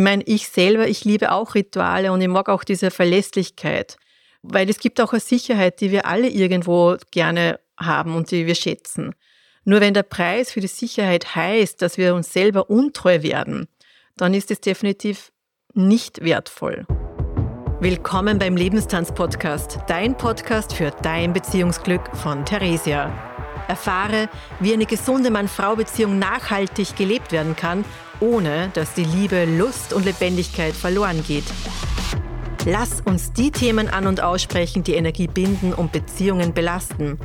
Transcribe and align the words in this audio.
Ich 0.00 0.04
meine, 0.04 0.22
ich 0.24 0.48
selber, 0.48 0.88
ich 0.88 1.04
liebe 1.04 1.30
auch 1.30 1.54
Rituale 1.54 2.10
und 2.10 2.22
ich 2.22 2.28
mag 2.28 2.48
auch 2.48 2.64
diese 2.64 2.90
Verlässlichkeit, 2.90 3.98
weil 4.40 4.70
es 4.70 4.78
gibt 4.78 4.98
auch 4.98 5.12
eine 5.12 5.20
Sicherheit, 5.20 5.82
die 5.82 5.90
wir 5.90 6.06
alle 6.06 6.26
irgendwo 6.26 6.96
gerne 7.10 7.60
haben 7.78 8.14
und 8.14 8.30
die 8.30 8.46
wir 8.46 8.54
schätzen. 8.54 9.14
Nur 9.66 9.82
wenn 9.82 9.92
der 9.92 10.04
Preis 10.04 10.52
für 10.52 10.62
die 10.62 10.68
Sicherheit 10.68 11.36
heißt, 11.36 11.82
dass 11.82 11.98
wir 11.98 12.14
uns 12.14 12.32
selber 12.32 12.70
untreu 12.70 13.22
werden, 13.22 13.68
dann 14.16 14.32
ist 14.32 14.50
es 14.50 14.62
definitiv 14.62 15.32
nicht 15.74 16.24
wertvoll. 16.24 16.86
Willkommen 17.80 18.38
beim 18.38 18.56
Lebenstanz-Podcast, 18.56 19.80
dein 19.86 20.16
Podcast 20.16 20.72
für 20.72 20.92
dein 21.02 21.34
Beziehungsglück 21.34 22.16
von 22.16 22.46
Theresia. 22.46 23.12
Erfahre, 23.68 24.30
wie 24.60 24.72
eine 24.72 24.86
gesunde 24.86 25.30
Mann-Frau-Beziehung 25.30 26.18
nachhaltig 26.18 26.96
gelebt 26.96 27.32
werden 27.32 27.54
kann, 27.54 27.84
ohne 28.20 28.70
dass 28.74 28.94
die 28.94 29.04
Liebe, 29.04 29.44
Lust 29.44 29.92
und 29.92 30.04
Lebendigkeit 30.04 30.74
verloren 30.74 31.24
geht. 31.26 31.44
Lass 32.66 33.00
uns 33.00 33.32
die 33.32 33.50
Themen 33.50 33.88
an 33.88 34.06
und 34.06 34.22
aussprechen, 34.22 34.84
die 34.84 34.94
Energie 34.94 35.26
binden 35.26 35.72
und 35.72 35.92
Beziehungen 35.92 36.52
belasten. 36.52 37.18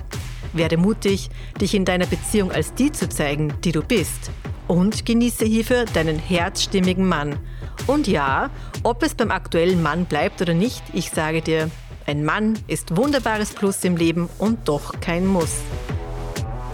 Werde 0.54 0.78
mutig, 0.78 1.30
dich 1.60 1.76
in 1.76 1.86
deiner 1.86 2.06
Beziehung 2.06 2.52
als 2.52 2.74
die 2.74 2.92
zu 2.92 3.10
zeigen, 3.10 3.54
die 3.64 3.74
du 3.74 3.82
bist. 3.82 4.32
Und 4.68 5.06
genieße 5.06 5.46
hierfür 5.46 5.86
deinen 5.86 6.18
herzstimmigen 6.18 7.08
Mann– 7.08 7.38
und 7.88 8.08
ja, 8.08 8.50
ob 8.82 9.04
es 9.04 9.14
beim 9.14 9.30
aktuellen 9.30 9.84
Mann 9.84 10.06
bleibt 10.06 10.42
oder 10.42 10.54
nicht, 10.56 10.84
ich 10.94 11.12
sage 11.12 11.42
dir, 11.42 11.70
ein 12.08 12.26
Mann 12.26 12.58
ist 12.68 12.98
wunderbares 12.98 13.52
Plus 13.52 13.84
im 13.84 13.96
Leben 13.96 14.28
und 14.40 14.68
doch 14.68 15.00
kein 15.02 15.28
Muss. 15.28 15.58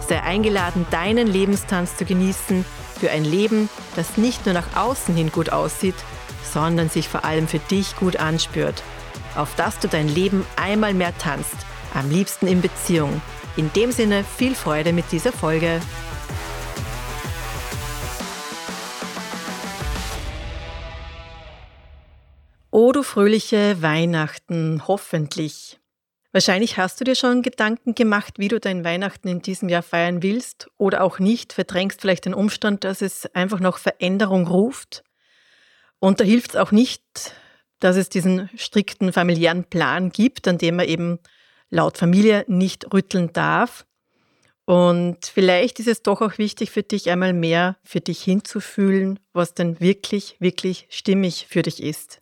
Sei 0.07 0.21
eingeladen, 0.21 0.85
deinen 0.89 1.27
Lebenstanz 1.27 1.97
zu 1.97 2.05
genießen 2.05 2.65
für 3.01 3.09
ein 3.09 3.25
Leben, 3.25 3.67
das 3.95 4.15
nicht 4.15 4.45
nur 4.45 4.53
nach 4.53 4.75
außen 4.75 5.15
hin 5.15 5.31
gut 5.31 5.51
aussieht, 5.51 5.95
sondern 6.53 6.87
sich 6.87 7.09
vor 7.09 7.25
allem 7.25 7.47
für 7.47 7.57
dich 7.57 7.95
gut 7.95 8.17
anspürt. 8.17 8.83
Auf 9.35 9.55
dass 9.55 9.79
du 9.79 9.87
dein 9.87 10.07
Leben 10.07 10.45
einmal 10.55 10.93
mehr 10.93 11.17
tanzt, 11.17 11.55
am 11.95 12.11
liebsten 12.11 12.45
in 12.45 12.61
Beziehung. 12.61 13.19
In 13.57 13.73
dem 13.73 13.91
Sinne 13.91 14.23
viel 14.23 14.53
Freude 14.53 14.93
mit 14.93 15.11
dieser 15.11 15.33
Folge. 15.33 15.81
Oh, 22.69 22.91
du 22.91 23.01
fröhliche 23.01 23.81
Weihnachten, 23.81 24.83
hoffentlich. 24.87 25.80
Wahrscheinlich 26.33 26.77
hast 26.77 26.99
du 26.99 27.03
dir 27.03 27.15
schon 27.15 27.41
Gedanken 27.41 27.93
gemacht, 27.93 28.39
wie 28.39 28.47
du 28.47 28.59
dein 28.59 28.85
Weihnachten 28.85 29.27
in 29.27 29.41
diesem 29.41 29.67
Jahr 29.67 29.83
feiern 29.83 30.23
willst 30.23 30.69
oder 30.77 31.03
auch 31.03 31.19
nicht, 31.19 31.51
verdrängst 31.51 31.99
vielleicht 31.99 32.25
den 32.25 32.33
Umstand, 32.33 32.85
dass 32.85 33.01
es 33.01 33.25
einfach 33.35 33.59
noch 33.59 33.77
Veränderung 33.77 34.47
ruft. 34.47 35.03
Und 35.99 36.21
da 36.21 36.23
hilft 36.23 36.51
es 36.51 36.55
auch 36.55 36.71
nicht, 36.71 37.03
dass 37.79 37.97
es 37.97 38.07
diesen 38.07 38.49
strikten 38.55 39.11
familiären 39.11 39.65
Plan 39.65 40.09
gibt, 40.09 40.47
an 40.47 40.57
dem 40.57 40.77
man 40.77 40.87
eben 40.87 41.19
laut 41.69 41.97
Familie 41.97 42.45
nicht 42.47 42.93
rütteln 42.93 43.33
darf. 43.33 43.85
Und 44.63 45.25
vielleicht 45.25 45.79
ist 45.81 45.87
es 45.87 46.01
doch 46.01 46.21
auch 46.21 46.37
wichtig 46.37 46.71
für 46.71 46.83
dich 46.83 47.09
einmal 47.09 47.33
mehr 47.33 47.75
für 47.83 47.99
dich 47.99 48.23
hinzufühlen, 48.23 49.19
was 49.33 49.53
denn 49.53 49.81
wirklich, 49.81 50.37
wirklich 50.39 50.87
stimmig 50.89 51.47
für 51.49 51.61
dich 51.61 51.83
ist. 51.83 52.21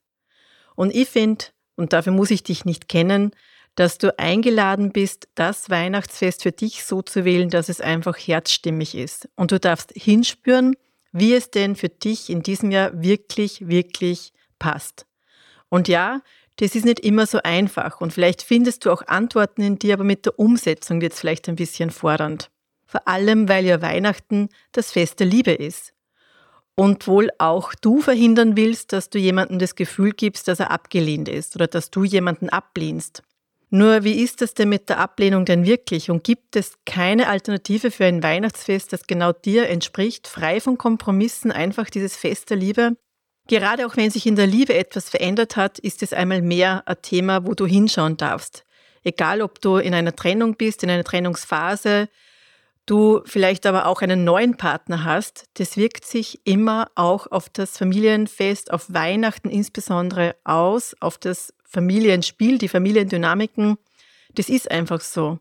Und 0.75 0.95
ich 0.95 1.09
finde, 1.09 1.45
und 1.75 1.93
dafür 1.93 2.13
muss 2.13 2.31
ich 2.31 2.41
dich 2.41 2.65
nicht 2.65 2.89
kennen, 2.89 3.31
dass 3.75 3.97
du 3.97 4.17
eingeladen 4.19 4.91
bist, 4.91 5.27
das 5.35 5.69
Weihnachtsfest 5.69 6.43
für 6.43 6.51
dich 6.51 6.83
so 6.83 7.01
zu 7.01 7.25
wählen, 7.25 7.49
dass 7.49 7.69
es 7.69 7.81
einfach 7.81 8.17
herzstimmig 8.17 8.95
ist. 8.95 9.29
Und 9.35 9.51
du 9.51 9.59
darfst 9.59 9.93
hinspüren, 9.95 10.75
wie 11.11 11.33
es 11.33 11.49
denn 11.51 11.75
für 11.75 11.89
dich 11.89 12.29
in 12.29 12.43
diesem 12.43 12.71
Jahr 12.71 13.01
wirklich, 13.01 13.67
wirklich 13.67 14.33
passt. 14.59 15.05
Und 15.69 15.87
ja, 15.87 16.21
das 16.57 16.75
ist 16.75 16.85
nicht 16.85 16.99
immer 16.99 17.25
so 17.25 17.39
einfach 17.41 18.01
und 18.01 18.11
vielleicht 18.11 18.41
findest 18.41 18.85
du 18.85 18.91
auch 18.91 19.07
Antworten 19.07 19.61
in 19.61 19.79
dir, 19.79 19.93
aber 19.93 20.03
mit 20.03 20.25
der 20.25 20.37
Umsetzung 20.37 20.99
wird 20.99 21.13
es 21.13 21.19
vielleicht 21.19 21.47
ein 21.47 21.55
bisschen 21.55 21.89
fordernd. 21.89 22.51
Vor 22.85 23.07
allem, 23.07 23.47
weil 23.47 23.65
ja 23.65 23.81
Weihnachten 23.81 24.49
das 24.73 24.91
Fest 24.91 25.19
der 25.21 25.27
Liebe 25.27 25.53
ist 25.53 25.93
und 26.75 27.07
wohl 27.07 27.29
auch 27.37 27.73
du 27.75 28.01
verhindern 28.01 28.57
willst, 28.57 28.93
dass 28.93 29.09
du 29.09 29.19
jemandem 29.19 29.59
das 29.59 29.75
Gefühl 29.75 30.11
gibst, 30.11 30.47
dass 30.47 30.59
er 30.59 30.71
abgelehnt 30.71 31.29
ist 31.29 31.55
oder 31.55 31.67
dass 31.67 31.91
du 31.91 32.03
jemanden 32.03 32.49
ablehnst. 32.49 33.23
Nur 33.71 34.03
wie 34.03 34.21
ist 34.23 34.41
es 34.41 34.55
denn 34.55 34.69
mit 34.69 34.89
der 34.89 34.97
Ablehnung 34.97 35.45
denn 35.45 35.63
wirklich 35.63 36.09
und 36.09 36.23
gibt 36.23 36.55
es 36.55 36.73
keine 36.85 37.27
Alternative 37.27 37.91
für 37.91 38.05
ein 38.05 38.23
Weihnachtsfest, 38.23 38.91
das 38.91 39.05
genau 39.05 39.31
dir 39.31 39.69
entspricht, 39.69 40.27
frei 40.27 40.59
von 40.59 40.77
Kompromissen, 40.77 41.51
einfach 41.51 41.89
dieses 41.89 42.15
Fest 42.15 42.49
der 42.49 42.57
Liebe? 42.57 42.97
Gerade 43.47 43.85
auch 43.85 43.95
wenn 43.95 44.09
sich 44.09 44.25
in 44.25 44.35
der 44.35 44.47
Liebe 44.47 44.73
etwas 44.73 45.09
verändert 45.09 45.55
hat, 45.55 45.77
ist 45.79 46.01
es 46.01 46.13
einmal 46.13 46.41
mehr 46.41 46.83
ein 46.87 46.97
Thema, 47.01 47.45
wo 47.45 47.53
du 47.53 47.65
hinschauen 47.67 48.17
darfst. 48.17 48.63
Egal, 49.03 49.41
ob 49.41 49.61
du 49.61 49.77
in 49.77 49.93
einer 49.93 50.15
Trennung 50.15 50.55
bist, 50.55 50.83
in 50.83 50.89
einer 50.89 51.03
Trennungsphase, 51.03 52.09
du 52.85 53.21
vielleicht 53.25 53.65
aber 53.65 53.85
auch 53.85 54.01
einen 54.01 54.23
neuen 54.23 54.57
Partner 54.57 55.03
hast, 55.03 55.45
das 55.55 55.77
wirkt 55.77 56.05
sich 56.05 56.41
immer 56.43 56.89
auch 56.95 57.27
auf 57.31 57.49
das 57.49 57.77
Familienfest, 57.77 58.71
auf 58.71 58.91
Weihnachten 58.91 59.49
insbesondere 59.49 60.35
aus, 60.43 60.95
auf 60.99 61.17
das 61.17 61.53
Familienspiel, 61.69 62.57
die 62.57 62.67
Familiendynamiken. 62.67 63.77
Das 64.33 64.49
ist 64.49 64.69
einfach 64.69 65.01
so. 65.01 65.39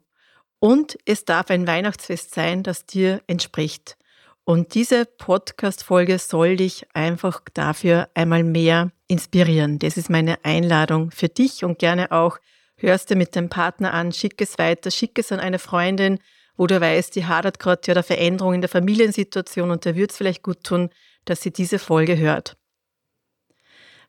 Und 0.60 0.98
es 1.04 1.24
darf 1.24 1.50
ein 1.50 1.66
Weihnachtsfest 1.66 2.34
sein, 2.34 2.62
das 2.62 2.84
dir 2.84 3.22
entspricht. 3.26 3.96
Und 4.44 4.74
diese 4.74 5.04
Podcast-Folge 5.04 6.18
soll 6.18 6.56
dich 6.56 6.86
einfach 6.94 7.40
dafür 7.52 8.08
einmal 8.14 8.44
mehr 8.44 8.92
inspirieren. 9.06 9.78
Das 9.78 9.96
ist 9.96 10.10
meine 10.10 10.44
Einladung 10.44 11.10
für 11.10 11.28
dich 11.28 11.64
und 11.64 11.78
gerne 11.78 12.12
auch 12.12 12.38
hörst 12.76 13.10
du 13.10 13.16
mit 13.16 13.34
dem 13.34 13.48
Partner 13.48 13.92
an, 13.92 14.12
schick 14.12 14.40
es 14.40 14.58
weiter, 14.58 14.90
schick 14.90 15.18
es 15.18 15.32
an 15.32 15.40
eine 15.40 15.58
Freundin, 15.58 16.18
wo 16.56 16.66
du 16.66 16.80
weißt, 16.80 17.14
die 17.14 17.26
hadert 17.26 17.58
gerade 17.58 17.82
ja 17.86 17.94
der 17.94 18.02
Veränderung 18.02 18.54
in 18.54 18.60
der 18.60 18.70
Familiensituation 18.70 19.70
und 19.70 19.86
da 19.86 19.94
würde 19.94 20.10
es 20.10 20.16
vielleicht 20.16 20.42
gut 20.42 20.64
tun, 20.64 20.90
dass 21.24 21.40
sie 21.40 21.52
diese 21.52 21.78
Folge 21.78 22.16
hört. 22.16 22.56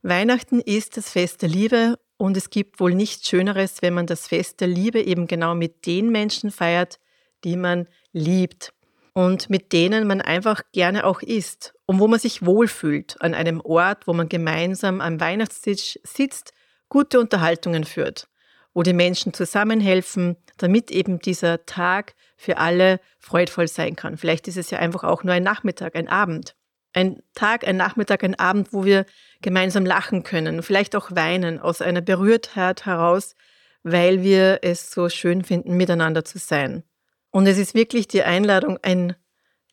Weihnachten 0.01 0.62
ist 0.62 0.97
das 0.97 1.09
Fest 1.09 1.41
der 1.41 1.50
Liebe 1.50 2.00
und 2.19 2.35
es 2.35 2.50
gibt 2.50 2.81
wohl 2.81 2.94
nichts 2.94 3.28
Schöneres, 3.28 3.81
wenn 3.81 3.94
man 3.94 4.06
das 4.06 4.28
Fest 4.28 4.59
der 4.59 4.68
Liebe 4.68 5.02
eben 5.02 5.25
genau 5.25 5.56
mit 5.56 5.85
den 5.85 6.09
Menschen 6.09 6.52
feiert, 6.52 7.00
die 7.46 7.56
man 7.56 7.88
liebt 8.12 8.74
und 9.13 9.50
mit 9.50 9.72
denen 9.72 10.06
man 10.06 10.19
einfach 10.19 10.62
gerne 10.74 11.06
auch 11.06 11.22
isst 11.22 11.74
und 11.85 12.00
wo 12.00 12.09
man 12.09 12.19
sich 12.19 12.46
wohlfühlt 12.46 13.16
an 13.22 13.34
einem 13.34 13.62
Ort, 13.62 14.06
wo 14.06 14.12
man 14.12 14.28
gemeinsam 14.28 15.00
am 15.00 15.22
Weihnachtstisch 15.22 15.97
sitzt, 16.03 16.52
gute 16.90 17.22
Unterhaltungen 17.22 17.85
führt, 17.85 18.28
wo 18.74 18.84
die 18.84 18.94
Menschen 18.94 19.34
zusammenhelfen, 19.34 20.36
damit 20.57 20.91
eben 20.91 21.19
dieser 21.19 21.66
Tag 21.66 22.16
für 22.36 22.57
alle 22.57 23.00
freudvoll 23.19 23.69
sein 23.69 23.96
kann. 23.96 24.18
Vielleicht 24.18 24.50
ist 24.50 24.57
es 24.57 24.72
ja 24.72 24.80
einfach 24.80 25.06
auch 25.06 25.24
nur 25.24 25.34
ein 25.34 25.44
Nachmittag, 25.44 25.96
ein 25.96 26.09
Abend. 26.09 26.53
Ein 26.91 27.22
Tag, 27.34 27.66
ein 27.66 27.78
Nachmittag, 27.78 28.25
ein 28.25 28.38
Abend, 28.38 28.74
wo 28.74 28.84
wir 28.84 29.06
gemeinsam 29.41 29.85
lachen 29.85 30.23
können, 30.23 30.63
vielleicht 30.63 30.95
auch 30.95 31.11
weinen 31.11 31.59
aus 31.59 31.81
einer 31.81 32.01
Berührtheit 32.01 32.85
heraus, 32.85 33.35
weil 33.83 34.22
wir 34.22 34.59
es 34.61 34.91
so 34.91 35.09
schön 35.09 35.44
finden, 35.44 35.77
miteinander 35.77 36.25
zu 36.25 36.38
sein. 36.38 36.83
Und 37.31 37.47
es 37.47 37.57
ist 37.57 37.73
wirklich 37.75 38.07
die 38.07 38.23
Einladung, 38.23 38.77
ein 38.81 39.16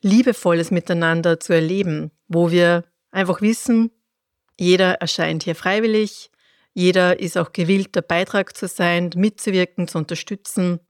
liebevolles 0.01 0.71
Miteinander 0.71 1.41
zu 1.41 1.53
erleben, 1.53 2.13
wo 2.29 2.51
wir 2.51 2.85
einfach 3.11 3.41
wissen, 3.41 3.91
jeder 4.59 4.95
erscheint 4.95 5.43
hier 5.43 5.55
freiwillig, 5.55 6.31
jeder 6.73 7.19
ist 7.19 7.39
auch 7.39 7.53
gewillt, 7.53 7.95
der 7.95 8.03
Beitrag 8.03 8.57
zu 8.57 8.69
sein, 8.69 9.11
mitzuwirken, 9.15 9.89
zu 9.89 9.99
unterstützen. 9.99 10.81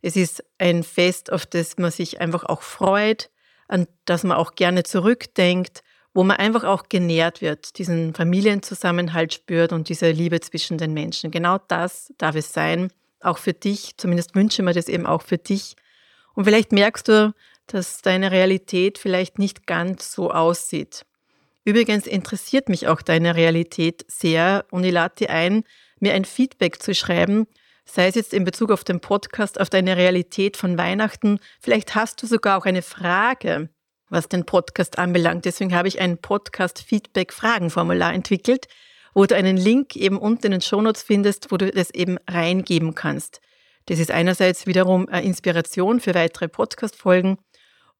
Es 0.00 0.16
ist 0.16 0.42
ein 0.58 0.82
Fest, 0.82 1.30
auf 1.30 1.44
das 1.44 1.76
man 1.76 1.90
sich 1.90 2.20
einfach 2.20 2.44
auch 2.44 2.62
freut, 2.62 3.30
an 3.68 3.86
das 4.06 4.24
man 4.24 4.36
auch 4.36 4.54
gerne 4.54 4.82
zurückdenkt, 4.82 5.82
wo 6.16 6.24
man 6.24 6.38
einfach 6.38 6.64
auch 6.64 6.88
genährt 6.88 7.42
wird, 7.42 7.76
diesen 7.76 8.14
Familienzusammenhalt 8.14 9.34
spürt 9.34 9.74
und 9.74 9.90
diese 9.90 10.10
Liebe 10.10 10.40
zwischen 10.40 10.78
den 10.78 10.94
Menschen. 10.94 11.30
Genau 11.30 11.58
das 11.68 12.10
darf 12.16 12.36
es 12.36 12.54
sein, 12.54 12.90
auch 13.20 13.36
für 13.36 13.52
dich. 13.52 13.98
Zumindest 13.98 14.34
wünsche 14.34 14.62
mir 14.62 14.72
das 14.72 14.88
eben 14.88 15.04
auch 15.04 15.20
für 15.20 15.36
dich. 15.36 15.76
Und 16.32 16.46
vielleicht 16.46 16.72
merkst 16.72 17.08
du, 17.08 17.34
dass 17.66 18.00
deine 18.00 18.30
Realität 18.30 18.96
vielleicht 18.96 19.38
nicht 19.38 19.66
ganz 19.66 20.10
so 20.10 20.30
aussieht. 20.30 21.04
Übrigens 21.66 22.06
interessiert 22.06 22.70
mich 22.70 22.88
auch 22.88 23.02
deine 23.02 23.34
Realität 23.34 24.06
sehr 24.08 24.64
und 24.70 24.84
ich 24.84 24.92
lade 24.92 25.16
dir 25.18 25.28
ein, 25.28 25.64
mir 26.00 26.14
ein 26.14 26.24
Feedback 26.24 26.82
zu 26.82 26.94
schreiben, 26.94 27.46
sei 27.84 28.06
es 28.06 28.14
jetzt 28.14 28.32
in 28.32 28.44
Bezug 28.44 28.70
auf 28.70 28.84
den 28.84 29.00
Podcast, 29.00 29.60
auf 29.60 29.68
deine 29.68 29.98
Realität 29.98 30.56
von 30.56 30.78
Weihnachten. 30.78 31.40
Vielleicht 31.60 31.94
hast 31.94 32.22
du 32.22 32.26
sogar 32.26 32.56
auch 32.56 32.64
eine 32.64 32.80
Frage, 32.80 33.68
was 34.08 34.28
den 34.28 34.44
Podcast 34.44 34.98
anbelangt. 34.98 35.44
Deswegen 35.44 35.74
habe 35.74 35.88
ich 35.88 36.00
ein 36.00 36.18
Podcast-Feedback-Fragenformular 36.18 38.14
entwickelt, 38.14 38.68
wo 39.14 39.26
du 39.26 39.34
einen 39.34 39.56
Link 39.56 39.96
eben 39.96 40.18
unten 40.18 40.46
in 40.46 40.52
den 40.52 40.60
Shownotes 40.60 41.02
findest, 41.02 41.50
wo 41.50 41.56
du 41.56 41.70
das 41.70 41.90
eben 41.90 42.18
reingeben 42.28 42.94
kannst. 42.94 43.40
Das 43.86 43.98
ist 43.98 44.10
einerseits 44.10 44.66
wiederum 44.66 45.08
eine 45.08 45.26
Inspiration 45.26 46.00
für 46.00 46.14
weitere 46.14 46.48
Podcast-Folgen 46.48 47.38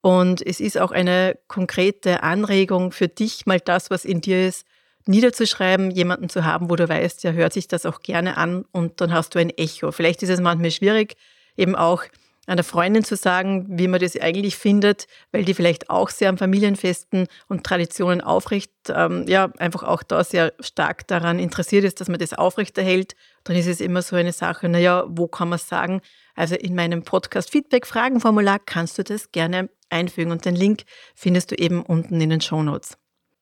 und 0.00 0.44
es 0.47 0.61
ist 0.61 0.79
auch 0.79 0.93
eine 0.93 1.38
konkrete 1.49 2.23
Anregung 2.23 2.93
für 2.93 3.08
dich, 3.08 3.47
mal 3.47 3.61
das, 3.61 3.91
was 3.91 4.05
in 4.05 4.20
dir 4.20 4.47
ist, 4.47 4.64
niederzuschreiben, 5.06 5.91
jemanden 5.91 6.29
zu 6.29 6.44
haben, 6.44 6.70
wo 6.70 6.76
du 6.76 6.88
weißt, 6.88 7.25
ja, 7.25 7.32
hört 7.32 7.53
sich 7.53 7.69
das 7.69 7.87
auch 7.87 8.00
gerne 8.00 8.37
an 8.37 8.64
und 8.73 9.00
dann 9.00 9.12
hast 9.12 9.35
du 9.35 9.38
ein 9.38 9.50
Echo. 9.50 9.93
Vielleicht 9.93 10.23
ist 10.23 10.29
es 10.29 10.41
manchmal 10.41 10.70
schwierig, 10.70 11.17
eben 11.56 11.75
auch 11.75 12.05
einer 12.46 12.62
Freundin 12.62 13.04
zu 13.04 13.16
sagen, 13.16 13.66
wie 13.69 13.88
man 13.88 14.00
das 14.00 14.19
eigentlich 14.19 14.56
findet, 14.56 15.06
weil 15.32 15.44
die 15.44 15.54
vielleicht 15.54 15.90
auch 15.90 16.10
sehr 16.10 16.28
an 16.28 16.38
Familienfesten 16.38 17.26
und 17.48 17.64
Traditionen 17.64 18.20
aufrecht, 18.20 18.70
ähm, 18.88 19.25
ja, 19.26 19.50
einfach 19.58 19.82
auch 19.82 20.02
da 20.02 20.22
sehr 20.22 20.52
stark 20.60 21.06
daran 21.08 21.38
interessiert 21.38 21.84
ist, 21.84 22.00
dass 22.00 22.08
man 22.08 22.20
das 22.20 22.32
aufrechterhält, 22.32 23.16
dann 23.44 23.56
ist 23.56 23.66
es 23.66 23.81
immer 23.81 24.02
so 24.02 24.16
eine 24.16 24.32
Sache, 24.32 24.69
naja, 24.69 25.04
wo 25.08 25.26
kann 25.26 25.48
man 25.48 25.56
es 25.56 25.69
sagen? 25.69 26.00
Also 26.34 26.54
in 26.54 26.75
meinem 26.75 27.02
Podcast 27.02 27.50
Feedback 27.50 27.87
Fragenformular 27.87 28.58
kannst 28.58 28.98
du 28.98 29.02
das 29.02 29.32
gerne 29.32 29.69
einfügen 29.90 30.31
und 30.31 30.44
den 30.44 30.56
Link 30.56 30.82
findest 31.14 31.50
du 31.50 31.56
eben 31.56 31.82
unten 31.82 32.20
in 32.20 32.31
den 32.31 32.40
Show 32.40 32.62
Notes. 32.62 32.96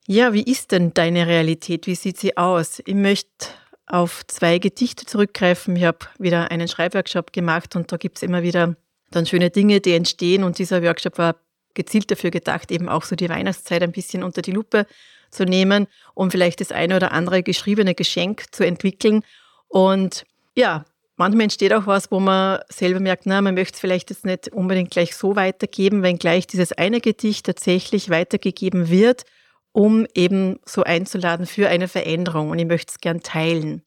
Ja, 0.06 0.32
wie 0.34 0.42
ist 0.42 0.72
denn 0.72 0.92
deine 0.92 1.26
Realität? 1.26 1.86
Wie 1.86 1.94
sieht 1.94 2.18
sie 2.18 2.36
aus? 2.36 2.82
Ich 2.84 2.94
möchte 2.94 3.46
auf 3.86 4.26
zwei 4.26 4.58
Gedichte 4.58 5.06
zurückgreifen. 5.06 5.76
Ich 5.76 5.84
habe 5.84 5.98
wieder 6.18 6.50
einen 6.50 6.68
Schreibworkshop 6.68 7.32
gemacht 7.32 7.74
und 7.76 7.90
da 7.90 7.96
gibt 7.96 8.18
es 8.18 8.22
immer 8.22 8.42
wieder 8.42 8.76
dann 9.14 9.26
schöne 9.26 9.50
Dinge, 9.50 9.81
die 9.81 9.93
entstehen. 9.93 10.44
Und 10.44 10.58
dieser 10.58 10.82
Workshop 10.82 11.19
war 11.19 11.37
gezielt 11.75 12.11
dafür 12.11 12.31
gedacht, 12.31 12.70
eben 12.70 12.88
auch 12.88 13.02
so 13.02 13.16
die 13.16 13.28
Weihnachtszeit 13.28 13.82
ein 13.82 13.93
bisschen 13.93 14.22
unter 14.22 14.43
die 14.43 14.52
Lupe 14.52 14.87
zu 15.31 15.44
nehmen, 15.44 15.87
um 16.14 16.31
vielleicht 16.31 16.61
das 16.61 16.72
eine 16.72 16.96
oder 16.96 17.12
andere 17.12 17.43
geschriebene 17.43 17.94
Geschenk 17.94 18.55
zu 18.55 18.64
entwickeln. 18.64 19.22
Und 19.69 20.25
ja, 20.56 20.84
manchmal 21.16 21.44
entsteht 21.44 21.72
auch 21.72 21.87
was, 21.87 22.11
wo 22.11 22.20
man 22.20 22.61
selber 22.69 23.00
merkt, 23.00 23.26
na, 23.26 23.43
man 23.43 23.55
möchte 23.55 23.75
es 23.75 23.81
vielleicht 23.81 24.11
jetzt 24.11 24.25
nicht 24.25 24.49
unbedingt 24.49 24.90
gleich 24.90 25.16
so 25.16 25.37
weitergeben, 25.37 26.02
wenn 26.02 26.19
gleich 26.19 26.46
dieses 26.46 26.72
eine 26.72 27.00
Gedicht 27.00 27.46
tatsächlich 27.46 28.11
weitergegeben 28.11 28.88
wird, 28.88 29.25
um 29.72 30.06
eben 30.14 30.61
so 30.64 30.84
einzuladen 30.84 31.46
für 31.46 31.69
eine 31.69 31.88
Veränderung. 31.88 32.50
Und 32.50 32.58
ich 32.58 32.66
möchte 32.66 32.93
es 32.93 33.00
gern 33.00 33.20
teilen. 33.20 33.82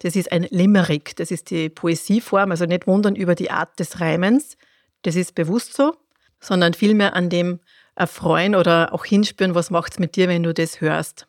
Das 0.00 0.16
ist 0.16 0.30
ein 0.30 0.46
Limerick, 0.50 1.16
das 1.16 1.30
ist 1.30 1.50
die 1.50 1.68
Poesieform, 1.68 2.50
also 2.50 2.66
nicht 2.66 2.86
wundern 2.86 3.16
über 3.16 3.34
die 3.34 3.50
Art 3.50 3.78
des 3.78 4.00
Reimens, 4.00 4.56
das 5.02 5.16
ist 5.16 5.34
bewusst 5.34 5.74
so, 5.74 5.96
sondern 6.40 6.74
vielmehr 6.74 7.14
an 7.14 7.30
dem 7.30 7.60
erfreuen 7.94 8.54
oder 8.54 8.92
auch 8.92 9.04
hinspüren, 9.04 9.54
was 9.54 9.70
macht 9.70 9.92
es 9.92 9.98
mit 9.98 10.16
dir, 10.16 10.28
wenn 10.28 10.42
du 10.42 10.52
das 10.52 10.80
hörst. 10.80 11.26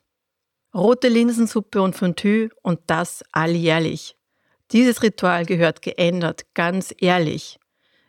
Rote 0.75 1.07
Linsensuppe 1.07 1.81
und 1.81 1.95
Fondue 1.95 2.49
und 2.61 2.79
das 2.87 3.23
alljährlich. 3.31 4.15
Dieses 4.71 5.01
Ritual 5.01 5.45
gehört 5.45 5.81
geändert, 5.81 6.45
ganz 6.53 6.93
ehrlich. 6.99 7.57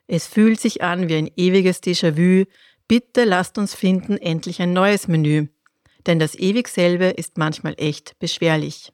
Es 0.08 0.26
fühlt 0.26 0.60
sich 0.60 0.82
an 0.82 1.08
wie 1.08 1.14
ein 1.14 1.30
ewiges 1.36 1.82
Déjà-vu. 1.82 2.46
Bitte 2.88 3.24
lasst 3.24 3.58
uns 3.58 3.74
finden 3.74 4.16
endlich 4.16 4.60
ein 4.60 4.72
neues 4.72 5.06
Menü. 5.06 5.48
Denn 6.06 6.18
das 6.18 6.34
ewig 6.34 6.68
selbe 6.68 7.04
ist 7.04 7.38
manchmal 7.38 7.74
echt 7.76 8.18
beschwerlich. 8.18 8.92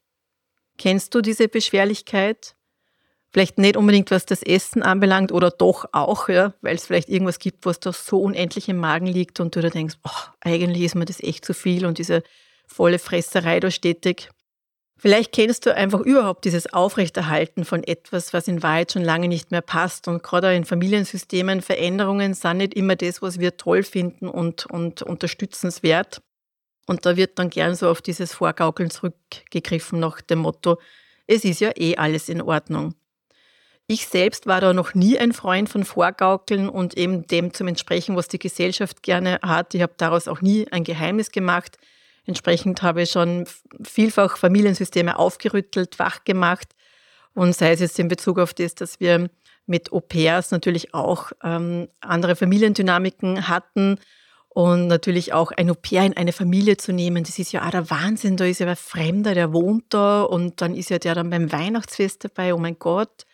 Kennst 0.78 1.14
du 1.14 1.20
diese 1.20 1.48
Beschwerlichkeit? 1.48 2.54
Vielleicht 3.32 3.58
nicht 3.58 3.76
unbedingt, 3.76 4.10
was 4.12 4.26
das 4.26 4.42
Essen 4.42 4.82
anbelangt 4.82 5.32
oder 5.32 5.50
doch 5.50 5.86
auch, 5.90 6.28
ja, 6.28 6.54
weil 6.60 6.76
es 6.76 6.86
vielleicht 6.86 7.08
irgendwas 7.08 7.40
gibt, 7.40 7.66
was 7.66 7.80
da 7.80 7.92
so 7.92 8.20
unendlich 8.20 8.68
im 8.68 8.76
Magen 8.76 9.06
liegt 9.06 9.40
und 9.40 9.56
du 9.56 9.60
da 9.60 9.70
denkst, 9.70 9.96
oh, 10.04 10.30
eigentlich 10.40 10.82
ist 10.82 10.94
mir 10.94 11.04
das 11.04 11.20
echt 11.20 11.44
zu 11.44 11.52
viel 11.52 11.84
und 11.84 11.98
diese 11.98 12.22
volle 12.66 13.00
Fresserei 13.00 13.58
da 13.58 13.72
stetig. 13.72 14.30
Vielleicht 14.96 15.32
kennst 15.32 15.66
du 15.66 15.74
einfach 15.74 16.00
überhaupt 16.00 16.44
dieses 16.44 16.72
Aufrechterhalten 16.72 17.64
von 17.64 17.82
etwas, 17.82 18.32
was 18.32 18.48
in 18.48 18.62
Wahrheit 18.62 18.92
schon 18.92 19.02
lange 19.02 19.28
nicht 19.28 19.50
mehr 19.50 19.60
passt. 19.60 20.08
Und 20.08 20.22
gerade 20.22 20.54
in 20.54 20.64
Familiensystemen, 20.64 21.60
Veränderungen 21.60 22.34
sind 22.34 22.58
nicht 22.58 22.74
immer 22.74 22.96
das, 22.96 23.20
was 23.20 23.38
wir 23.38 23.56
toll 23.56 23.82
finden 23.82 24.28
und, 24.28 24.66
und 24.66 25.02
unterstützenswert. 25.02 26.22
Und 26.86 27.06
da 27.06 27.16
wird 27.16 27.38
dann 27.38 27.50
gern 27.50 27.75
so 27.75 27.88
auf 27.88 28.02
dieses 28.02 28.34
Vorgaukeln 28.34 28.90
zurückgegriffen 28.90 30.00
nach 30.00 30.20
dem 30.20 30.40
Motto, 30.40 30.78
es 31.26 31.44
ist 31.44 31.60
ja 31.60 31.70
eh 31.76 31.96
alles 31.96 32.28
in 32.28 32.42
Ordnung. 32.42 32.94
Ich 33.86 34.06
selbst 34.06 34.46
war 34.46 34.60
da 34.60 34.72
noch 34.72 34.94
nie 34.94 35.19
ein 35.19 35.32
Freund 35.32 35.69
von 35.69 35.84
Vorgaukeln 35.84 36.69
und 36.69 36.96
eben 36.96 37.26
dem 37.26 37.52
zum 37.52 37.69
Entsprechen, 37.69 38.16
was 38.16 38.28
die 38.28 38.38
Gesellschaft 38.38 39.02
gerne 39.02 39.38
hat. 39.42 39.75
Ich 39.75 39.82
habe 39.82 39.92
daraus 39.96 40.26
auch 40.26 40.40
nie 40.40 40.66
ein 40.70 40.84
Geheimnis 40.84 41.31
gemacht. 41.31 41.76
Entsprechend 42.26 42.82
habe 42.82 43.02
ich 43.02 43.10
schon 43.10 43.46
vielfach 43.82 44.38
Familiensysteme 44.38 45.19
aufgerüttelt, 45.19 45.98
wach 45.98 46.25
gemacht. 46.25 46.75
Und 47.34 47.54
sei 47.54 47.72
es 47.72 47.81
jetzt 47.81 47.98
in 47.98 48.08
Bezug 48.08 48.38
auf 48.38 48.54
das, 48.54 48.75
dass 48.75 49.00
wir 49.00 49.28
mit 49.66 49.92
Au-pairs 49.92 50.50
natürlich 50.50 50.94
auch 50.94 51.32
ähm, 51.42 51.88
andere 52.00 52.36
Familiendynamiken 52.36 53.48
hatten 53.48 53.98
und 54.54 54.86
natürlich 54.86 55.32
auch 55.32 55.50
ein 55.50 55.68
Au-pair 55.68 56.04
in 56.04 56.16
eine 56.16 56.32
Familie 56.32 56.76
zu 56.76 56.92
nehmen, 56.92 57.24
das 57.24 57.40
ist 57.40 57.52
ja 57.52 57.66
auch 57.66 57.70
der 57.70 57.90
Wahnsinn. 57.90 58.36
Da 58.36 58.44
ist 58.44 58.60
ja 58.60 58.68
ein 58.68 58.76
Fremder, 58.76 59.34
der 59.34 59.52
wohnt 59.52 59.86
da 59.88 60.22
und 60.22 60.60
dann 60.60 60.76
ist 60.76 60.90
ja 60.90 61.00
der 61.00 61.16
dann 61.16 61.28
beim 61.28 61.50
Weihnachtsfest 61.50 62.24
dabei, 62.24 62.54
oh 62.54 62.58
mein 62.58 62.78
Gott. 62.78 63.26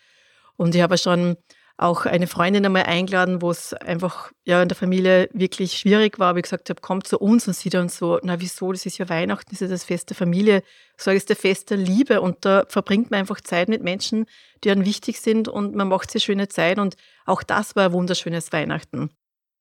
Und 0.57 0.75
ich 0.75 0.81
habe 0.81 0.97
schon 0.97 1.37
auch 1.77 2.07
eine 2.07 2.27
Freundin 2.27 2.65
einmal 2.65 2.85
eingeladen, 2.85 3.43
wo 3.43 3.51
es 3.51 3.75
einfach 3.75 4.33
ja 4.45 4.63
in 4.63 4.69
der 4.69 4.77
Familie 4.77 5.29
wirklich 5.35 5.79
schwierig 5.79 6.19
war, 6.19 6.37
wie 6.37 6.39
ich 6.41 6.45
gesagt 6.45 6.71
habe, 6.71 6.81
kommt 6.81 7.07
zu 7.07 7.19
uns 7.19 7.47
und 7.47 7.55
sie 7.55 7.69
dann 7.69 7.91
so, 7.91 8.19
na 8.23 8.41
wieso, 8.41 8.73
das 8.73 8.87
ist 8.87 8.97
ja 8.97 9.09
Weihnachten, 9.11 9.51
das 9.51 9.61
ist 9.61 9.71
das 9.71 9.85
Fest 9.85 10.09
der 10.09 10.17
Familie. 10.17 10.63
Sage, 10.97 11.19
es 11.19 11.25
ist 11.25 11.29
der 11.29 11.37
Fest 11.37 11.69
der 11.69 11.79
Liebe 11.79 12.23
und 12.23 12.47
da 12.47 12.65
verbringt 12.69 13.11
man 13.11 13.21
einfach 13.21 13.43
Zeit 13.43 13.69
mit 13.69 13.83
Menschen, 13.83 14.25
die 14.65 14.71
einem 14.71 14.87
wichtig 14.87 15.21
sind 15.21 15.49
und 15.49 15.75
man 15.75 15.89
macht 15.89 16.11
sich 16.11 16.25
schöne 16.25 16.49
Zeit 16.49 16.79
und 16.79 16.97
auch 17.27 17.43
das 17.43 17.77
war 17.77 17.87
ein 17.87 17.93
wunderschönes 17.93 18.53
Weihnachten. 18.53 19.11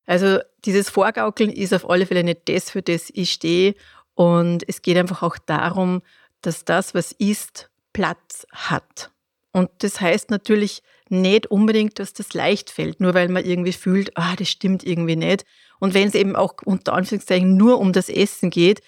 Also 0.05 0.39
dieses 0.65 0.89
Vorgaukeln 0.89 1.51
ist 1.51 1.73
auf 1.73 1.89
alle 1.89 2.05
Fälle 2.05 2.23
nicht 2.23 2.49
das, 2.49 2.71
für 2.71 2.81
das 2.81 3.09
ich 3.13 3.31
stehe. 3.31 3.75
Und 4.15 4.67
es 4.67 4.81
geht 4.81 4.97
einfach 4.97 5.23
auch 5.23 5.37
darum, 5.37 6.01
dass 6.41 6.65
das, 6.65 6.93
was 6.93 7.11
ist, 7.13 7.69
Platz 7.93 8.45
hat. 8.51 9.11
Und 9.51 9.69
das 9.79 9.99
heißt 9.99 10.29
natürlich 10.29 10.83
nicht 11.09 11.47
unbedingt, 11.47 11.99
dass 11.99 12.13
das 12.13 12.33
leicht 12.33 12.69
fällt, 12.69 12.99
nur 12.99 13.13
weil 13.13 13.29
man 13.29 13.43
irgendwie 13.43 13.73
fühlt, 13.73 14.15
ah, 14.15 14.35
das 14.35 14.49
stimmt 14.49 14.83
irgendwie 14.83 15.15
nicht. 15.15 15.45
Und 15.79 15.93
wenn 15.93 16.07
es 16.07 16.15
eben 16.15 16.35
auch 16.35 16.55
unter 16.63 16.93
Anführungszeichen 16.93 17.57
nur 17.57 17.79
um 17.79 17.93
das 17.93 18.09
Essen 18.09 18.49
geht, 18.49 18.81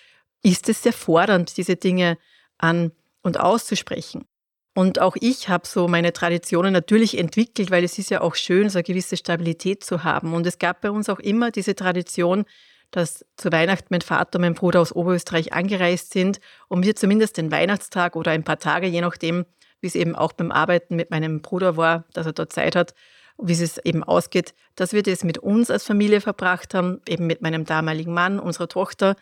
ist 0.43 0.69
es 0.69 0.83
sehr 0.83 0.93
fordernd, 0.93 1.57
diese 1.57 1.75
Dinge 1.75 2.17
an 2.57 2.91
und 3.21 3.39
auszusprechen. 3.39 4.25
Und 4.73 4.99
auch 4.99 5.17
ich 5.19 5.49
habe 5.49 5.67
so 5.67 5.87
meine 5.87 6.13
Traditionen 6.13 6.71
natürlich 6.71 7.17
entwickelt, 7.17 7.71
weil 7.71 7.83
es 7.83 7.97
ist 7.97 8.09
ja 8.09 8.21
auch 8.21 8.35
schön, 8.35 8.69
so 8.69 8.79
eine 8.79 8.83
gewisse 8.83 9.17
Stabilität 9.17 9.83
zu 9.83 10.03
haben. 10.03 10.33
Und 10.33 10.47
es 10.47 10.59
gab 10.59 10.81
bei 10.81 10.91
uns 10.91 11.09
auch 11.09 11.19
immer 11.19 11.51
diese 11.51 11.75
Tradition, 11.75 12.45
dass 12.91 13.25
zu 13.37 13.51
Weihnachten 13.51 13.87
mein 13.89 14.01
Vater 14.01 14.37
und 14.37 14.41
mein 14.41 14.53
Bruder 14.53 14.81
aus 14.81 14.93
Oberösterreich 14.93 15.53
angereist 15.53 16.11
sind 16.11 16.39
und 16.67 16.85
wir 16.85 16.95
zumindest 16.95 17.37
den 17.37 17.51
Weihnachtstag 17.51 18.15
oder 18.15 18.31
ein 18.31 18.43
paar 18.43 18.59
Tage, 18.59 18.87
je 18.87 19.01
nachdem, 19.01 19.45
wie 19.79 19.87
es 19.87 19.95
eben 19.95 20.15
auch 20.15 20.33
beim 20.33 20.51
Arbeiten 20.51 20.95
mit 20.95 21.09
meinem 21.09 21.41
Bruder 21.41 21.77
war, 21.77 22.05
dass 22.13 22.25
er 22.25 22.33
dort 22.33 22.53
Zeit 22.53 22.75
hat, 22.75 22.93
wie 23.37 23.53
es 23.53 23.77
eben 23.79 24.03
ausgeht, 24.03 24.53
dass 24.75 24.93
wir 24.93 25.03
das 25.03 25.23
mit 25.23 25.37
uns 25.37 25.71
als 25.71 25.85
Familie 25.85 26.21
verbracht 26.21 26.73
haben, 26.73 27.01
eben 27.07 27.27
mit 27.27 27.41
meinem 27.41 27.65
damaligen 27.65 28.13
Mann, 28.13 28.39
unserer 28.39 28.67
Tochter, 28.67 29.15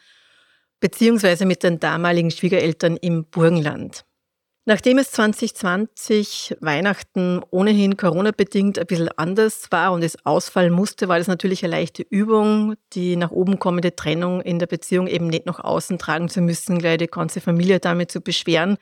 beziehungsweise 0.79 1.45
mit 1.45 1.63
den 1.63 1.79
damaligen 1.79 2.31
Schwiegereltern 2.31 2.97
im 2.97 3.25
Burgenland. 3.25 4.03
Nachdem 4.69 4.99
es 4.99 5.09
2020 5.13 6.57
Weihnachten 6.59 7.41
ohnehin 7.49 7.97
Corona-bedingt 7.97 8.77
ein 8.77 8.85
bisschen 8.85 9.09
anders 9.17 9.71
war 9.71 9.91
und 9.93 10.03
es 10.03 10.23
ausfallen 10.27 10.71
musste, 10.71 11.07
war 11.07 11.17
das 11.17 11.25
natürlich 11.25 11.63
eine 11.63 11.71
leichte 11.71 12.03
Übung, 12.03 12.75
die 12.93 13.15
nach 13.15 13.31
oben 13.31 13.57
kommende 13.57 13.95
Trennung 13.95 14.41
in 14.41 14.59
der 14.59 14.67
Beziehung 14.67 15.07
eben 15.07 15.25
nicht 15.25 15.47
nach 15.47 15.59
außen 15.59 15.97
tragen 15.97 16.29
zu 16.29 16.41
müssen, 16.41 16.77
gleich 16.77 16.99
die 16.99 17.07
ganze 17.07 17.41
Familie 17.41 17.79
damit 17.79 18.11
zu 18.11 18.21
beschweren. 18.21 18.77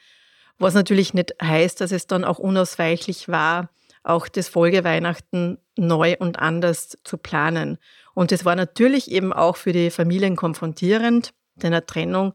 Was 0.60 0.74
natürlich 0.74 1.14
nicht 1.14 1.36
heißt, 1.42 1.80
dass 1.80 1.94
es 1.94 2.06
dann 2.06 2.26
auch 2.26 2.38
unausweichlich 2.38 3.30
war, 3.30 3.70
auch 4.04 4.28
das 4.28 4.50
Folgeweihnachten 4.50 5.58
neu 5.78 6.18
und 6.20 6.38
anders 6.38 6.98
zu 7.06 7.18
planen. 7.18 7.78
Und 8.14 8.34
es 8.34 8.44
war 8.44 8.58
natürlich 8.58 9.10
eben 9.10 9.32
auch 9.32 9.56
für 9.56 9.72
die 9.72 9.90
Familien 9.90 10.36
konfrontierend, 10.36 11.34
denn 11.56 11.72
eine 11.72 11.86
Trennung 11.86 12.34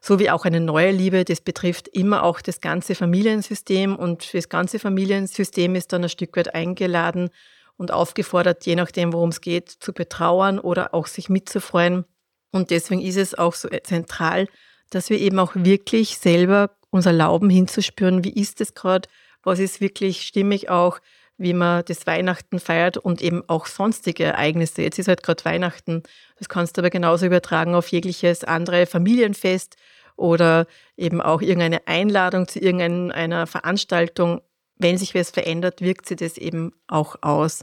so 0.00 0.18
wie 0.18 0.30
auch 0.30 0.44
eine 0.46 0.60
neue 0.60 0.90
Liebe, 0.92 1.24
das 1.24 1.40
betrifft 1.40 1.88
immer 1.88 2.22
auch 2.22 2.40
das 2.40 2.60
ganze 2.60 2.94
Familiensystem 2.94 3.94
und 3.96 4.32
das 4.32 4.48
ganze 4.48 4.78
Familiensystem 4.78 5.74
ist 5.74 5.92
dann 5.92 6.04
ein 6.04 6.08
Stück 6.08 6.36
weit 6.36 6.54
eingeladen 6.54 7.28
und 7.76 7.92
aufgefordert, 7.92 8.64
je 8.64 8.76
nachdem, 8.76 9.12
worum 9.12 9.28
es 9.28 9.40
geht, 9.40 9.68
zu 9.68 9.92
betrauern 9.92 10.58
oder 10.58 10.94
auch 10.94 11.06
sich 11.06 11.28
mitzufreuen. 11.28 12.04
Und 12.50 12.70
deswegen 12.70 13.02
ist 13.02 13.16
es 13.16 13.34
auch 13.34 13.54
so 13.54 13.68
zentral, 13.82 14.48
dass 14.90 15.10
wir 15.10 15.18
eben 15.18 15.38
auch 15.38 15.52
wirklich 15.54 16.16
selber 16.16 16.70
uns 16.90 17.06
erlauben 17.06 17.50
hinzuspüren, 17.50 18.24
wie 18.24 18.32
ist 18.32 18.60
es 18.60 18.74
gerade, 18.74 19.08
was 19.42 19.58
ist 19.58 19.80
wirklich 19.80 20.22
stimmig 20.22 20.68
auch, 20.68 20.98
wie 21.38 21.54
man 21.54 21.84
das 21.86 22.06
Weihnachten 22.06 22.58
feiert 22.58 22.98
und 22.98 23.22
eben 23.22 23.42
auch 23.48 23.66
sonstige 23.66 24.24
Ereignisse. 24.24 24.82
Jetzt 24.82 24.98
ist 24.98 25.08
halt 25.08 25.22
gerade 25.22 25.44
Weihnachten. 25.44 26.02
Das 26.36 26.50
kannst 26.50 26.76
du 26.76 26.82
aber 26.82 26.90
genauso 26.90 27.24
übertragen 27.24 27.74
auf 27.74 27.88
jegliches 27.88 28.44
andere 28.44 28.84
Familienfest 28.84 29.76
oder 30.20 30.66
eben 30.96 31.20
auch 31.20 31.40
irgendeine 31.40 31.86
Einladung 31.86 32.46
zu 32.46 32.60
irgendeiner 32.60 33.46
Veranstaltung. 33.46 34.42
Wenn 34.76 34.98
sich 34.98 35.14
was 35.14 35.30
verändert, 35.30 35.80
wirkt 35.80 36.06
sie 36.06 36.16
das 36.16 36.36
eben 36.36 36.72
auch 36.86 37.16
aus. 37.22 37.62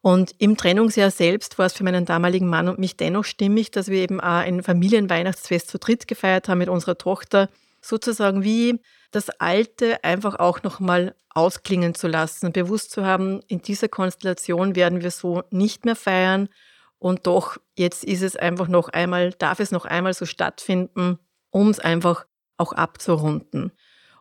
Und 0.00 0.34
im 0.38 0.56
Trennungsjahr 0.56 1.10
selbst 1.10 1.58
war 1.58 1.66
es 1.66 1.72
für 1.72 1.84
meinen 1.84 2.04
damaligen 2.04 2.48
Mann 2.48 2.68
und 2.68 2.78
mich 2.78 2.96
dennoch 2.96 3.24
stimmig, 3.24 3.70
dass 3.70 3.88
wir 3.88 3.98
eben 3.98 4.20
auch 4.20 4.40
ein 4.40 4.62
Familienweihnachtsfest 4.62 5.68
zu 5.68 5.78
dritt 5.78 6.06
gefeiert 6.06 6.48
haben 6.48 6.58
mit 6.58 6.68
unserer 6.68 6.96
Tochter, 6.96 7.48
sozusagen 7.80 8.42
wie 8.42 8.80
das 9.10 9.30
Alte 9.40 10.02
einfach 10.04 10.38
auch 10.38 10.62
nochmal 10.62 11.14
ausklingen 11.30 11.94
zu 11.94 12.08
lassen, 12.08 12.52
bewusst 12.52 12.90
zu 12.90 13.04
haben, 13.04 13.40
in 13.48 13.62
dieser 13.62 13.88
Konstellation 13.88 14.76
werden 14.76 15.02
wir 15.02 15.10
so 15.10 15.42
nicht 15.50 15.84
mehr 15.84 15.96
feiern 15.96 16.48
und 16.98 17.26
doch 17.26 17.58
jetzt 17.76 18.04
ist 18.04 18.22
es 18.22 18.36
einfach 18.36 18.68
noch 18.68 18.88
einmal, 18.88 19.32
darf 19.32 19.60
es 19.60 19.70
noch 19.70 19.84
einmal 19.84 20.14
so 20.14 20.24
stattfinden, 20.24 21.18
um 21.56 21.70
es 21.70 21.80
einfach 21.80 22.26
auch 22.58 22.74
abzurunden. 22.74 23.72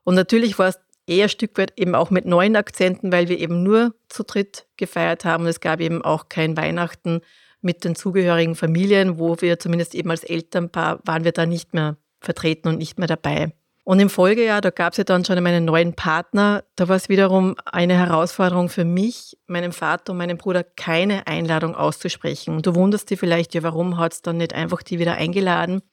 Und 0.05 0.15
natürlich 0.15 0.57
war 0.57 0.69
es 0.69 0.79
eher 1.05 1.25
ein 1.25 1.29
Stück 1.29 1.57
weit 1.57 1.73
eben 1.75 1.93
auch 1.93 2.09
mit 2.09 2.25
neuen 2.25 2.55
Akzenten, 2.55 3.11
weil 3.11 3.27
wir 3.27 3.37
eben 3.39 3.61
nur 3.61 3.93
zu 4.07 4.23
dritt 4.23 4.67
gefeiert 4.77 5.25
haben. 5.25 5.45
Es 5.45 5.59
gab 5.59 5.81
eben 5.81 6.01
auch 6.01 6.29
kein 6.29 6.55
Weihnachten 6.55 7.19
mit 7.59 7.83
den 7.83 7.95
zugehörigen 7.95 8.55
Familien, 8.55 9.19
wo 9.19 9.35
wir 9.41 9.59
zumindest 9.59 9.95
eben 9.95 10.11
als 10.11 10.23
Elternpaar 10.23 10.99
waren 11.03 11.25
wir 11.25 11.33
da 11.33 11.45
nicht 11.45 11.73
mehr 11.73 11.97
vertreten 12.21 12.69
und 12.69 12.77
nicht 12.77 12.99
mehr 12.99 13.07
dabei. 13.07 13.51
Und 13.83 13.99
im 13.99 14.09
Folgejahr, 14.09 14.61
da 14.61 14.69
gab 14.71 14.93
es 14.93 14.97
ja 14.97 15.03
dann 15.03 15.25
schon 15.25 15.43
meinen 15.43 15.65
neuen 15.65 15.93
Partner, 15.93 16.63
da 16.75 16.87
war 16.87 16.95
es 16.95 17.09
wiederum 17.09 17.55
eine 17.65 17.95
Herausforderung 17.95 18.69
für 18.69 18.85
mich, 18.85 19.37
meinem 19.45 19.73
Vater 19.73 20.13
und 20.13 20.17
meinem 20.17 20.37
Bruder 20.37 20.63
keine 20.63 21.27
Einladung 21.27 21.75
auszusprechen. 21.75 22.55
Und 22.55 22.65
du 22.65 22.73
wunderst 22.73 23.11
dich 23.11 23.19
vielleicht, 23.19 23.53
ja, 23.53 23.61
warum 23.61 23.97
hat 23.97 24.13
es 24.13 24.21
dann 24.23 24.37
nicht 24.37 24.53
einfach 24.55 24.81
die 24.81 24.97
wieder 24.97 25.15
eingeladen, 25.15 25.83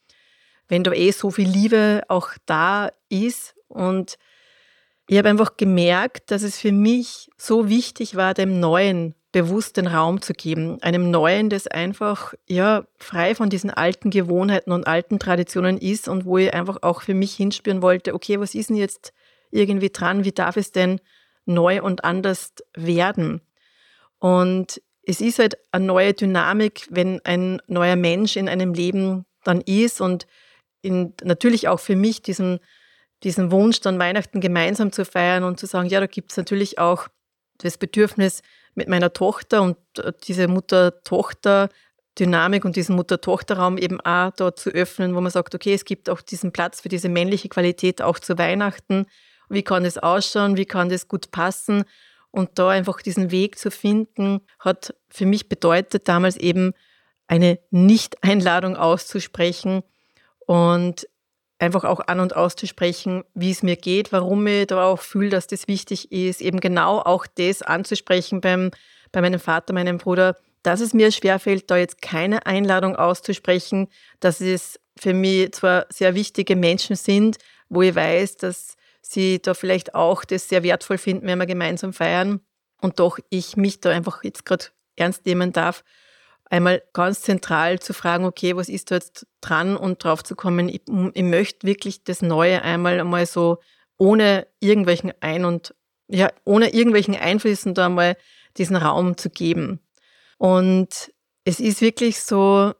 wenn 0.67 0.83
da 0.83 0.91
eh 0.91 1.11
so 1.11 1.31
viel 1.31 1.47
Liebe 1.47 2.03
auch 2.07 2.29
da 2.45 2.91
ist. 3.09 3.55
Und 3.67 4.17
ich 5.07 5.17
habe 5.17 5.29
einfach 5.29 5.57
gemerkt, 5.57 6.31
dass 6.31 6.43
es 6.43 6.59
für 6.59 6.71
mich 6.71 7.29
so 7.37 7.69
wichtig 7.69 8.15
war, 8.15 8.33
dem 8.33 8.59
Neuen 8.59 9.15
bewusst 9.33 9.77
den 9.77 9.87
Raum 9.87 10.21
zu 10.21 10.33
geben. 10.33 10.81
Einem 10.81 11.09
Neuen, 11.09 11.49
das 11.49 11.67
einfach 11.67 12.33
ja, 12.47 12.85
frei 12.97 13.35
von 13.35 13.49
diesen 13.49 13.71
alten 13.71 14.11
Gewohnheiten 14.11 14.71
und 14.71 14.87
alten 14.87 15.19
Traditionen 15.19 15.77
ist 15.77 16.07
und 16.07 16.25
wo 16.25 16.37
ich 16.37 16.53
einfach 16.53 16.77
auch 16.83 17.01
für 17.01 17.15
mich 17.15 17.33
hinspüren 17.33 17.81
wollte, 17.81 18.13
okay, 18.13 18.39
was 18.39 18.55
ist 18.55 18.69
denn 18.69 18.77
jetzt 18.77 19.11
irgendwie 19.49 19.89
dran? 19.89 20.23
Wie 20.23 20.31
darf 20.31 20.55
es 20.55 20.71
denn 20.71 21.01
neu 21.45 21.81
und 21.81 22.05
anders 22.05 22.53
werden? 22.75 23.41
Und 24.19 24.81
es 25.05 25.19
ist 25.19 25.39
halt 25.39 25.57
eine 25.71 25.85
neue 25.85 26.13
Dynamik, 26.13 26.87
wenn 26.89 27.19
ein 27.25 27.61
neuer 27.67 27.95
Mensch 27.95 28.37
in 28.37 28.47
einem 28.47 28.73
Leben 28.73 29.25
dann 29.43 29.61
ist 29.61 29.99
und 29.99 30.27
in, 30.83 31.13
natürlich 31.23 31.67
auch 31.67 31.79
für 31.79 31.95
mich 31.95 32.21
diesen, 32.21 32.59
diesen 33.23 33.51
Wunsch, 33.51 33.79
dann 33.79 33.97
Weihnachten 33.97 34.39
gemeinsam 34.39 34.91
zu 34.91 35.05
feiern 35.05 35.43
und 35.43 35.59
zu 35.59 35.65
sagen, 35.65 35.89
ja, 35.89 35.99
da 35.99 36.05
gibt 36.05 36.31
es 36.31 36.37
natürlich 36.37 36.77
auch 36.77 37.07
das 37.57 37.77
Bedürfnis, 37.77 38.41
mit 38.75 38.89
meiner 38.89 39.13
Tochter 39.13 39.61
und 39.61 39.77
äh, 39.97 40.11
diese 40.25 40.47
Mutter-Tochter-Dynamik 40.47 42.65
und 42.65 42.75
diesen 42.75 42.95
Mutter-Tochter-Raum 42.95 43.77
eben 43.77 44.01
auch 44.01 44.31
dort 44.31 44.59
zu 44.59 44.71
öffnen, 44.71 45.15
wo 45.15 45.21
man 45.21 45.31
sagt, 45.31 45.55
okay, 45.55 45.73
es 45.73 45.85
gibt 45.85 46.09
auch 46.09 46.21
diesen 46.21 46.51
Platz 46.51 46.81
für 46.81 46.89
diese 46.89 47.09
männliche 47.09 47.49
Qualität 47.49 48.01
auch 48.01 48.19
zu 48.19 48.37
Weihnachten. 48.37 49.05
Wie 49.49 49.63
kann 49.63 49.83
das 49.83 49.97
ausschauen? 49.97 50.57
Wie 50.57 50.65
kann 50.65 50.89
das 50.89 51.07
gut 51.07 51.31
passen? 51.31 51.85
Und 52.31 52.57
da 52.57 52.69
einfach 52.69 53.01
diesen 53.01 53.29
Weg 53.29 53.59
zu 53.59 53.69
finden, 53.69 54.41
hat 54.59 54.95
für 55.09 55.27
mich 55.27 55.49
bedeutet 55.49 56.07
damals 56.07 56.37
eben 56.37 56.73
eine 57.27 57.59
Nicht-Einladung 57.69 58.75
auszusprechen 58.75 59.83
und 60.45 61.07
einfach 61.59 61.83
auch 61.85 62.01
an 62.07 62.19
und 62.19 62.35
auszusprechen, 62.35 63.23
wie 63.33 63.51
es 63.51 63.63
mir 63.63 63.75
geht, 63.77 64.11
warum 64.11 64.45
ich 64.47 64.67
da 64.67 64.85
auch 64.85 64.99
fühle, 64.99 65.29
dass 65.29 65.47
das 65.47 65.67
wichtig 65.67 66.11
ist, 66.11 66.41
eben 66.41 66.59
genau 66.59 66.99
auch 66.99 67.25
das 67.25 67.61
anzusprechen 67.61 68.41
beim, 68.41 68.71
bei 69.11 69.21
meinem 69.21 69.39
Vater, 69.39 69.73
meinem 69.73 69.97
Bruder, 69.97 70.35
dass 70.63 70.81
es 70.81 70.93
mir 70.93 71.11
schwerfällt, 71.11 71.69
da 71.71 71.77
jetzt 71.77 72.01
keine 72.01 72.45
Einladung 72.45 72.95
auszusprechen, 72.95 73.87
dass 74.19 74.41
es 74.41 74.79
für 74.97 75.13
mich 75.13 75.53
zwar 75.53 75.85
sehr 75.89 76.15
wichtige 76.15 76.55
Menschen 76.55 76.95
sind, 76.95 77.37
wo 77.69 77.81
ich 77.81 77.95
weiß, 77.95 78.37
dass 78.37 78.75
sie 79.01 79.41
da 79.41 79.53
vielleicht 79.53 79.95
auch 79.95 80.23
das 80.23 80.49
sehr 80.49 80.63
wertvoll 80.63 80.97
finden, 80.97 81.27
wenn 81.27 81.39
wir 81.39 81.45
gemeinsam 81.45 81.93
feiern. 81.93 82.41
Und 82.81 82.99
doch 82.99 83.19
ich 83.29 83.57
mich 83.57 83.79
da 83.79 83.89
einfach 83.89 84.23
jetzt 84.23 84.45
gerade 84.45 84.65
ernst 84.95 85.25
nehmen 85.25 85.53
darf 85.53 85.83
einmal 86.53 86.83
ganz 86.93 87.21
zentral 87.21 87.79
zu 87.79 87.93
fragen, 87.95 88.25
okay, 88.25 88.55
was 88.55 88.69
ist 88.69 88.91
da 88.91 88.95
jetzt 88.95 89.25
dran 89.41 89.75
und 89.75 90.03
drauf 90.03 90.23
zu 90.23 90.35
kommen, 90.35 90.69
ich, 90.69 90.83
ich 91.13 91.23
möchte 91.23 91.65
wirklich 91.65 92.03
das 92.03 92.21
Neue 92.21 92.61
einmal 92.61 92.99
einmal 92.99 93.25
so 93.25 93.57
ohne 93.97 94.45
irgendwelchen 94.59 95.11
Ein- 95.19 95.45
und 95.45 95.73
ja, 96.07 96.31
ohne 96.45 96.71
irgendwelchen 96.71 97.15
Einflüssen 97.15 97.73
da 97.73 97.89
mal 97.89 98.15
diesen 98.57 98.75
Raum 98.75 99.17
zu 99.17 99.31
geben. 99.31 99.79
Und 100.37 101.11
es 101.43 101.59
ist 101.59 101.81
wirklich 101.81 102.21
so, 102.21 102.73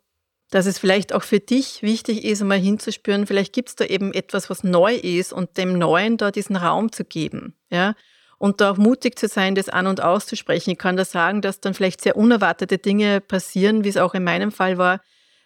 dass 0.51 0.67
es 0.67 0.77
vielleicht 0.77 1.11
auch 1.11 1.23
für 1.23 1.39
dich 1.39 1.81
wichtig 1.81 2.25
ist, 2.25 2.41
einmal 2.41 2.59
hinzuspüren, 2.59 3.25
vielleicht 3.25 3.53
gibt 3.53 3.69
es 3.69 3.75
da 3.75 3.85
eben 3.85 4.13
etwas, 4.13 4.51
was 4.51 4.63
neu 4.63 4.93
ist 4.93 5.33
und 5.33 5.57
dem 5.57 5.79
Neuen 5.79 6.17
da 6.17 6.29
diesen 6.29 6.57
Raum 6.57 6.91
zu 6.91 7.05
geben. 7.05 7.55
Ja? 7.71 7.95
Und 8.43 8.59
da 8.59 8.71
auch 8.71 8.77
mutig 8.77 9.17
zu 9.17 9.29
sein, 9.29 9.55
das 9.55 9.69
an 9.69 9.87
und 9.87 10.03
auszusprechen. 10.03 10.71
Ich 10.71 10.77
kann 10.77 10.97
da 10.97 11.05
sagen, 11.05 11.41
dass 11.41 11.61
dann 11.61 11.73
vielleicht 11.73 12.01
sehr 12.01 12.17
unerwartete 12.17 12.77
Dinge 12.77 13.21
passieren, 13.21 13.85
wie 13.85 13.87
es 13.87 13.95
auch 13.95 14.13
in 14.15 14.25
meinem 14.25 14.51
Fall 14.51 14.77
war. 14.77 14.99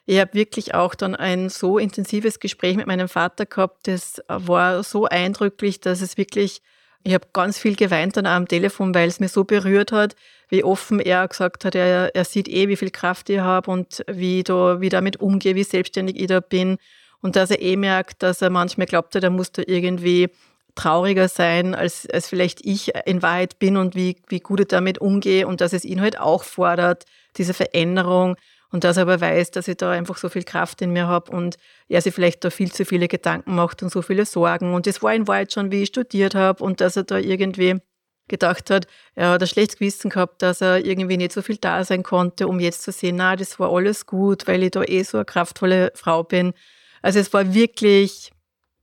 Ich 0.08 0.20
habe 0.20 0.34
wirklich 0.34 0.74
auch 0.74 0.96
dann 0.96 1.14
ein 1.14 1.50
so 1.50 1.78
intensives 1.78 2.40
Gespräch 2.40 2.76
mit 2.76 2.88
meinem 2.88 3.08
Vater 3.08 3.46
gehabt. 3.46 3.88
Das 3.88 4.20
war 4.28 4.82
so 4.82 5.06
eindrücklich, 5.06 5.80
dass 5.80 6.02
es 6.02 6.18
wirklich, 6.18 6.64
ich 7.04 7.14
habe 7.14 7.28
ganz 7.34 7.60
viel 7.60 7.76
geweint 7.76 8.18
dann 8.18 8.26
am 8.26 8.48
Telefon, 8.48 8.96
weil 8.96 9.08
es 9.08 9.20
mir 9.20 9.30
so 9.30 9.44
berührt 9.44 9.92
hat, 9.92 10.16
wie 10.50 10.64
offen 10.64 11.00
er 11.00 11.28
gesagt 11.28 11.66
hat, 11.66 11.76
er, 11.76 12.16
er 12.16 12.26
sieht 12.26 12.48
eh, 12.48 12.68
wie 12.68 12.78
viel 12.78 12.90
Kraft 12.90 13.30
ich 13.30 13.38
habe 13.38 13.70
und 13.70 14.04
wie, 14.08 14.42
da, 14.42 14.82
wie 14.82 14.90
damit 14.90 15.18
umgehe, 15.18 15.54
wie 15.54 15.64
selbstständig 15.64 16.20
ich 16.20 16.26
da 16.26 16.40
bin. 16.40 16.80
Und 17.22 17.36
dass 17.36 17.52
er 17.52 17.62
eh 17.62 17.76
merkt, 17.76 18.24
dass 18.24 18.42
er 18.42 18.50
manchmal 18.50 18.88
glaubt 18.88 19.14
hat, 19.14 19.24
er 19.24 19.30
musste 19.30 19.62
irgendwie 19.62 20.30
trauriger 20.78 21.28
sein, 21.28 21.76
als, 21.76 22.08
als 22.10 22.30
vielleicht 22.30 22.66
ich 22.66 22.94
in 23.06 23.22
Wahrheit 23.22 23.60
bin 23.60 23.76
und 23.78 23.96
wie, 23.96 24.18
wie 24.30 24.40
gut 24.40 24.62
ich 24.62 24.68
damit 24.68 25.00
umgehe 25.00 25.48
und 25.48 25.60
dass 25.62 25.74
es 25.74 25.84
ihn 25.84 26.02
halt 26.02 26.20
auch 26.20 26.44
fordert, 26.44 27.06
diese 27.38 27.54
Veränderung 27.54 28.38
und 28.72 28.84
dass 28.84 28.98
er 28.98 29.04
aber 29.04 29.22
weiß, 29.22 29.52
dass 29.52 29.68
ich 29.68 29.78
da 29.78 29.92
einfach 29.92 30.18
so 30.18 30.30
viel 30.30 30.44
Kraft 30.44 30.82
in 30.82 30.92
mir 30.92 31.08
habe 31.08 31.32
und 31.32 31.58
er 31.88 32.02
sich 32.02 32.14
vielleicht 32.14 32.44
da 32.44 32.50
viel 32.50 32.72
zu 32.72 32.86
viele 32.86 33.08
Gedanken 33.08 33.56
macht 33.56 33.82
und 33.82 33.92
so 33.92 34.02
viele 34.02 34.26
Sorgen. 34.26 34.74
Und 34.74 34.88
das 34.88 35.02
war 35.02 35.14
in 35.14 35.28
Wahrheit 35.28 35.54
schon, 35.54 35.72
wie 35.72 35.84
ich 35.84 35.90
studiert 35.90 36.36
habe 36.36 36.64
und 36.64 36.82
dass 36.82 36.96
er 36.96 37.04
da 37.04 37.18
irgendwie 37.18 37.80
gedacht 38.28 38.70
hat, 38.70 38.88
er 39.16 39.30
hat 39.30 39.42
ein 39.42 39.48
schlechtes 39.48 39.80
Gewissen 39.80 40.10
gehabt, 40.10 40.42
dass 40.42 40.62
er 40.62 40.86
irgendwie 40.86 41.16
nicht 41.16 41.32
so 41.32 41.42
viel 41.42 41.58
da 41.58 41.84
sein 41.86 42.04
konnte, 42.04 42.48
um 42.48 42.60
jetzt 42.60 42.84
zu 42.84 42.92
sehen, 42.92 43.16
na, 43.16 43.38
das 43.38 43.58
war 43.60 43.72
alles 43.72 44.06
gut, 44.06 44.48
weil 44.48 44.64
ich 44.64 44.72
da 44.72 44.84
eh 44.84 45.04
so 45.04 45.18
eine 45.18 45.26
kraftvolle 45.26 45.92
Frau 45.96 46.24
bin. 46.24 46.54
Also 47.02 47.20
es 47.20 47.32
war 47.32 47.54
wirklich 47.54 48.32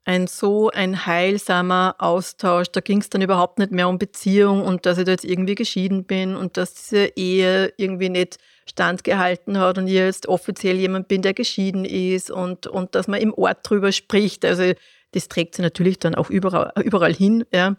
ein 0.05 0.27
so 0.27 0.71
ein 0.71 1.07
heilsamer 1.07 1.97
Austausch. 1.99 2.69
Da 2.69 2.81
ging 2.81 3.01
es 3.01 3.11
dann 3.11 3.23
überhaupt 3.23 3.59
nicht 3.59 3.73
mehr 3.73 3.89
um 3.89 3.99
Beziehung 3.99 4.63
und 4.63 4.87
dass 4.87 4.99
ich 4.99 5.05
da 5.05 5.13
jetzt 5.13 5.25
irgendwie 5.25 5.55
geschieden 5.55 6.05
bin 6.05 6.37
und 6.37 6.57
dass 6.57 6.75
diese 6.75 7.07
Ehe 7.17 7.73
irgendwie 7.77 8.11
nicht 8.11 8.39
standgehalten 8.67 9.59
hat 9.59 9.79
und 9.79 9.87
ich 9.87 9.95
jetzt 9.95 10.29
offiziell 10.29 10.77
jemand 10.77 11.09
bin, 11.09 11.23
der 11.23 11.35
geschieden 11.35 11.85
ist 11.85 12.31
und, 12.31 12.67
und 12.67 12.95
dass 12.95 13.09
man 13.09 13.21
im 13.21 13.33
Ort 13.35 13.59
drüber 13.63 13.93
spricht. 13.93 14.45
Also 14.45 14.73
das 15.13 15.29
trägt 15.29 15.55
sie 15.55 15.63
natürlich 15.63 15.99
dann 15.99 16.15
auch 16.15 16.31
überall, 16.31 16.73
überall 16.83 17.15
hin. 17.15 17.45
Ja. 17.53 17.77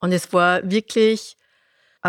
Und 0.00 0.12
es 0.12 0.32
war 0.32 0.68
wirklich 0.70 1.36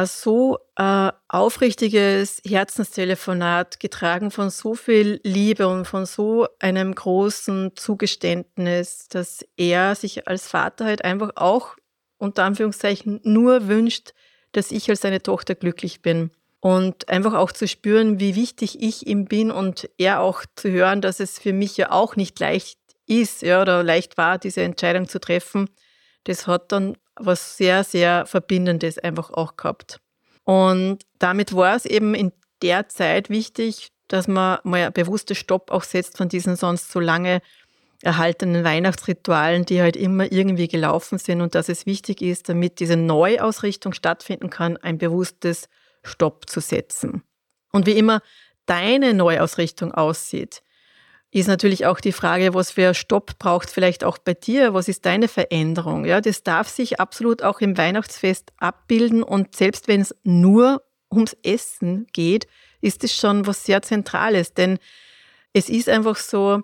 so 0.06 0.60
äh, 0.76 1.12
aufrichtiges 1.28 2.42
Herzenstelefonat, 2.46 3.80
getragen 3.80 4.32
von 4.32 4.50
so 4.50 4.76
viel 4.76 5.20
Liebe 5.24 5.68
und 5.68 5.86
von 5.86 6.06
so 6.06 6.48
einem 6.60 6.94
großen 6.94 7.72
Zugeständnis, 7.76 9.08
dass 9.08 9.46
er 9.56 9.96
sich 9.96 10.28
als 10.28 10.48
Vater 10.48 10.86
halt 10.86 11.04
einfach 11.04 11.32
auch 11.36 11.76
unter 12.18 12.44
Anführungszeichen 12.44 13.22
nur 13.24 13.68
wünscht, 13.68 14.14
dass 14.52 14.72
ich 14.72 14.90
als 14.90 15.02
seine 15.02 15.22
Tochter 15.22 15.56
glücklich 15.56 16.02
bin. 16.02 16.32
Und 16.60 17.08
einfach 17.08 17.34
auch 17.34 17.52
zu 17.52 17.68
spüren, 17.68 18.20
wie 18.20 18.36
wichtig 18.36 18.82
ich 18.82 19.06
ihm 19.06 19.26
bin 19.26 19.52
und 19.52 19.90
er 19.98 20.22
auch 20.22 20.44
zu 20.56 20.72
hören, 20.72 21.02
dass 21.02 21.20
es 21.20 21.40
für 21.40 21.54
mich 21.54 21.78
ja 21.78 21.92
auch 21.92 22.16
nicht 22.16 22.40
leicht 22.40 22.80
ist 23.06 23.42
ja, 23.42 23.62
oder 23.62 23.84
leicht 23.84 24.18
war, 24.18 24.38
diese 24.38 24.64
Entscheidung 24.64 25.08
zu 25.08 25.20
treffen. 25.20 25.70
Das 26.24 26.48
hat 26.48 26.72
dann 26.72 26.98
was 27.20 27.58
sehr, 27.58 27.84
sehr 27.84 28.26
Verbindendes 28.26 28.98
einfach 28.98 29.32
auch 29.32 29.56
gehabt. 29.58 30.00
Und 30.44 31.00
damit 31.20 31.56
war 31.56 31.76
es 31.76 31.86
eben 31.86 32.14
in 32.14 32.32
der 32.62 32.88
Zeit 32.90 33.30
wichtig, 33.30 33.90
dass 34.08 34.28
man 34.28 34.60
mal 34.64 34.86
ein 34.86 34.94
bewusstes 34.94 35.38
Stopp 35.38 35.72
auch 35.72 35.84
setzt 35.84 36.18
von 36.18 36.30
diesen 36.30 36.56
sonst 36.56 36.92
so 36.92 37.00
lange 37.00 37.42
erhaltenen 38.02 38.64
Weihnachtsritualen, 38.64 39.66
die 39.66 39.82
halt 39.82 39.96
immer 39.96 40.32
irgendwie 40.32 40.68
gelaufen 40.68 41.18
sind 41.18 41.42
und 41.42 41.56
dass 41.56 41.68
es 41.68 41.86
wichtig 41.86 42.22
ist, 42.22 42.48
damit 42.48 42.80
diese 42.80 42.96
Neuausrichtung 42.96 43.94
stattfinden 43.94 44.50
kann, 44.50 44.78
ein 44.78 44.98
bewusstes 44.98 45.68
Stopp 46.04 46.50
zu 46.50 46.62
setzen. 46.62 47.24
Und 47.72 47.86
wie 47.86 47.98
immer 47.98 48.22
deine 48.66 49.14
Neuausrichtung 49.14 49.94
aussieht, 49.94 50.62
ist 51.32 51.48
natürlich 51.48 51.86
auch 51.86 52.00
die 52.00 52.14
Frage, 52.14 52.54
was 52.54 52.72
für 52.72 52.94
Stopp 52.94 53.38
braucht 53.38 53.70
vielleicht 53.70 54.04
auch 54.04 54.18
bei 54.18 54.34
dir? 54.34 54.74
Was 54.74 54.88
ist 54.88 55.06
deine 55.06 55.28
Veränderung? 55.28 56.06
Ja, 56.06 56.22
das 56.22 56.44
darf 56.44 56.70
sich 56.70 57.00
absolut 57.00 57.44
auch 57.44 57.60
im 57.60 57.78
Weihnachtsfest 57.78 58.54
abbilden 58.58 59.24
und 59.24 59.56
selbst 59.56 59.88
wenn 59.88 60.02
es 60.02 60.16
nur 60.24 60.84
ums 61.12 61.36
Essen 61.44 62.08
geht, 62.14 62.48
ist 62.82 63.04
es 63.04 63.14
schon 63.14 63.46
was 63.46 63.66
sehr 63.66 63.82
Zentrales. 63.82 64.54
Denn 64.54 64.80
es 65.54 65.70
ist 65.70 65.90
einfach 65.90 66.16
so, 66.16 66.62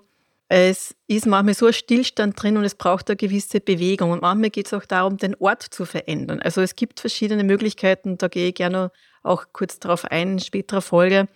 es 0.48 0.94
ist 1.06 1.26
manchmal 1.26 1.54
so 1.54 1.66
ein 1.66 1.72
Stillstand 1.72 2.40
drin 2.40 2.56
und 2.56 2.64
es 2.64 2.74
braucht 2.74 3.08
eine 3.08 3.16
gewisse 3.16 3.60
Bewegung. 3.60 4.12
Und 4.12 4.22
manchmal 4.22 4.50
geht 4.50 4.66
es 4.66 4.74
auch 4.74 4.84
darum, 4.84 5.16
den 5.16 5.34
Ort 5.36 5.62
zu 5.62 5.84
verändern. 5.84 6.40
Also 6.40 6.60
es 6.60 6.76
gibt 6.76 7.00
verschiedene 7.00 7.44
Möglichkeiten, 7.44 8.18
da 8.18 8.28
gehe 8.28 8.48
ich 8.48 8.54
gerne 8.54 8.90
auch 9.22 9.46
kurz 9.52 9.78
darauf 9.78 10.04
ein 10.04 10.32
in 10.32 10.38
späterer 10.38 10.82
Folge. 10.82 11.28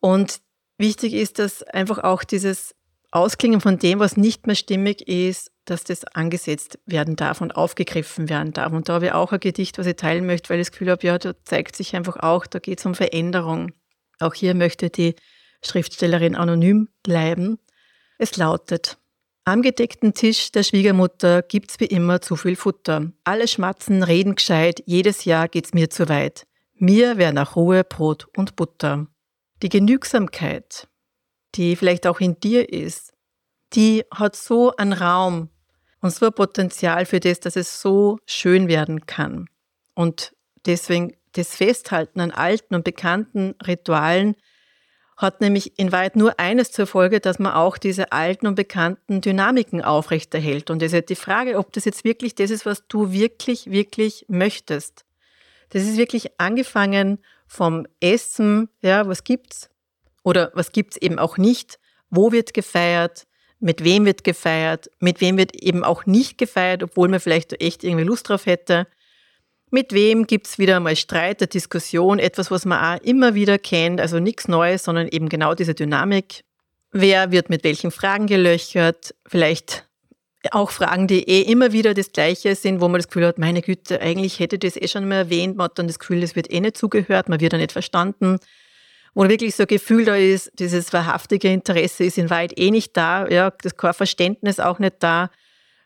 Und 0.00 0.40
wichtig 0.82 1.14
ist, 1.14 1.38
dass 1.38 1.62
einfach 1.62 1.98
auch 2.00 2.24
dieses 2.24 2.74
Ausklingen 3.10 3.62
von 3.62 3.78
dem, 3.78 3.98
was 3.98 4.18
nicht 4.18 4.46
mehr 4.46 4.56
stimmig 4.56 5.08
ist, 5.08 5.50
dass 5.64 5.84
das 5.84 6.04
angesetzt 6.04 6.78
werden 6.84 7.16
darf 7.16 7.40
und 7.40 7.56
aufgegriffen 7.56 8.28
werden 8.28 8.52
darf. 8.52 8.72
Und 8.72 8.88
da 8.88 8.94
habe 8.94 9.06
ich 9.06 9.12
auch 9.12 9.32
ein 9.32 9.40
Gedicht, 9.40 9.78
was 9.78 9.86
ich 9.86 9.96
teilen 9.96 10.26
möchte, 10.26 10.50
weil 10.50 10.60
ich 10.60 10.66
das 10.66 10.72
Gefühl 10.72 10.90
habe, 10.90 11.06
ja, 11.06 11.18
da 11.18 11.32
zeigt 11.44 11.76
sich 11.76 11.96
einfach 11.96 12.16
auch, 12.16 12.46
da 12.46 12.58
geht 12.58 12.80
es 12.80 12.86
um 12.86 12.94
Veränderung. 12.94 13.72
Auch 14.18 14.34
hier 14.34 14.54
möchte 14.54 14.90
die 14.90 15.14
Schriftstellerin 15.62 16.34
anonym 16.34 16.88
bleiben. 17.02 17.58
Es 18.18 18.36
lautet, 18.36 18.98
am 19.44 19.62
gedeckten 19.62 20.14
Tisch 20.14 20.52
der 20.52 20.62
Schwiegermutter 20.62 21.42
gibt's 21.42 21.80
wie 21.80 21.86
immer 21.86 22.20
zu 22.20 22.36
viel 22.36 22.54
Futter. 22.54 23.10
Alle 23.24 23.48
schmatzen, 23.48 24.04
reden 24.04 24.36
gescheit, 24.36 24.82
jedes 24.86 25.24
Jahr 25.24 25.48
geht's 25.48 25.74
mir 25.74 25.90
zu 25.90 26.08
weit. 26.08 26.46
Mir 26.74 27.18
wär 27.18 27.32
nach 27.32 27.56
Ruhe 27.56 27.82
Brot 27.82 28.28
und 28.36 28.56
Butter. 28.56 29.08
Die 29.62 29.68
Genügsamkeit, 29.68 30.88
die 31.54 31.76
vielleicht 31.76 32.06
auch 32.06 32.20
in 32.20 32.38
dir 32.40 32.72
ist, 32.72 33.12
die 33.74 34.04
hat 34.12 34.34
so 34.34 34.74
einen 34.76 34.92
Raum 34.92 35.50
und 36.00 36.12
so 36.12 36.26
ein 36.26 36.32
Potenzial 36.32 37.06
für 37.06 37.20
das, 37.20 37.40
dass 37.40 37.56
es 37.56 37.80
so 37.80 38.18
schön 38.26 38.68
werden 38.68 39.06
kann. 39.06 39.48
Und 39.94 40.34
deswegen 40.66 41.16
das 41.32 41.54
Festhalten 41.54 42.20
an 42.20 42.32
alten 42.32 42.74
und 42.74 42.84
bekannten 42.84 43.54
Ritualen 43.64 44.36
hat 45.16 45.40
nämlich 45.40 45.78
in 45.78 45.92
weit 45.92 46.16
nur 46.16 46.40
eines 46.40 46.72
zur 46.72 46.86
Folge, 46.86 47.20
dass 47.20 47.38
man 47.38 47.52
auch 47.52 47.78
diese 47.78 48.10
alten 48.10 48.48
und 48.48 48.56
bekannten 48.56 49.20
Dynamiken 49.20 49.82
aufrechterhält. 49.82 50.70
Und 50.70 50.82
es 50.82 50.88
ist 50.88 50.94
halt 50.94 51.10
die 51.10 51.14
Frage, 51.14 51.56
ob 51.58 51.72
das 51.72 51.84
jetzt 51.84 52.04
wirklich 52.04 52.34
das 52.34 52.50
ist, 52.50 52.66
was 52.66 52.86
du 52.88 53.12
wirklich, 53.12 53.70
wirklich 53.70 54.26
möchtest. 54.28 55.04
Das 55.70 55.84
ist 55.84 55.96
wirklich 55.96 56.40
angefangen 56.40 57.18
vom 57.52 57.86
Essen, 58.00 58.70
ja, 58.80 59.06
was 59.06 59.24
gibt's? 59.24 59.68
Oder 60.24 60.50
was 60.54 60.72
gibt's 60.72 60.96
eben 60.96 61.18
auch 61.18 61.36
nicht? 61.36 61.78
Wo 62.08 62.32
wird 62.32 62.54
gefeiert? 62.54 63.26
Mit 63.60 63.84
wem 63.84 64.06
wird 64.06 64.24
gefeiert? 64.24 64.90
Mit 65.00 65.20
wem 65.20 65.36
wird 65.36 65.54
eben 65.54 65.84
auch 65.84 66.06
nicht 66.06 66.38
gefeiert, 66.38 66.82
obwohl 66.82 67.08
man 67.08 67.20
vielleicht 67.20 67.60
echt 67.60 67.84
irgendwie 67.84 68.04
Lust 68.04 68.30
drauf 68.30 68.46
hätte? 68.46 68.86
Mit 69.70 69.92
wem 69.92 70.26
gibt 70.26 70.46
es 70.46 70.58
wieder 70.58 70.80
mal 70.80 70.96
Streit, 70.96 71.42
eine 71.42 71.48
Diskussion, 71.48 72.18
etwas, 72.18 72.50
was 72.50 72.64
man 72.64 72.98
auch 72.98 73.04
immer 73.04 73.34
wieder 73.34 73.58
kennt, 73.58 74.00
also 74.00 74.18
nichts 74.18 74.48
Neues, 74.48 74.84
sondern 74.84 75.08
eben 75.08 75.28
genau 75.28 75.54
diese 75.54 75.74
Dynamik. 75.74 76.44
Wer 76.90 77.32
wird 77.32 77.50
mit 77.50 77.64
welchen 77.64 77.90
Fragen 77.90 78.26
gelöchert? 78.26 79.14
Vielleicht 79.26 79.86
auch 80.50 80.70
Fragen, 80.70 81.06
die 81.06 81.28
eh 81.28 81.42
immer 81.42 81.72
wieder 81.72 81.94
das 81.94 82.12
Gleiche 82.12 82.54
sind, 82.56 82.80
wo 82.80 82.88
man 82.88 82.98
das 82.98 83.08
Gefühl 83.08 83.26
hat, 83.26 83.38
meine 83.38 83.62
Güte, 83.62 84.00
eigentlich 84.00 84.40
hätte 84.40 84.58
das 84.58 84.76
eh 84.76 84.88
schon 84.88 85.08
mal 85.08 85.16
erwähnt, 85.16 85.56
man 85.56 85.66
hat 85.66 85.78
dann 85.78 85.86
das 85.86 85.98
Gefühl, 85.98 86.20
das 86.20 86.34
wird 86.34 86.50
eh 86.50 86.60
nicht 86.60 86.76
zugehört, 86.76 87.28
man 87.28 87.40
wird 87.40 87.52
da 87.52 87.58
nicht 87.58 87.72
verstanden. 87.72 88.38
Wo 89.14 89.28
wirklich 89.28 89.54
so 89.54 89.64
ein 89.64 89.68
Gefühl 89.68 90.04
da 90.04 90.16
ist, 90.16 90.50
dieses 90.58 90.92
wahrhaftige 90.92 91.52
Interesse 91.52 92.04
ist 92.04 92.18
in 92.18 92.30
weit 92.30 92.58
eh 92.58 92.70
nicht 92.70 92.96
da, 92.96 93.28
ja, 93.28 93.50
das 93.50 93.74
Verständnis 93.96 94.58
auch 94.58 94.78
nicht 94.78 94.96
da. 95.00 95.30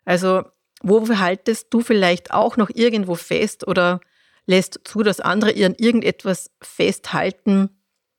Also 0.04 0.44
wo 0.82 1.06
haltest 1.08 1.66
du 1.70 1.80
vielleicht 1.80 2.30
auch 2.30 2.56
noch 2.56 2.70
irgendwo 2.72 3.14
fest 3.16 3.66
oder 3.66 4.00
lässt 4.46 4.80
zu, 4.84 5.02
dass 5.02 5.20
andere 5.20 5.50
ihren 5.52 5.74
irgendetwas 5.74 6.50
festhalten? 6.62 7.75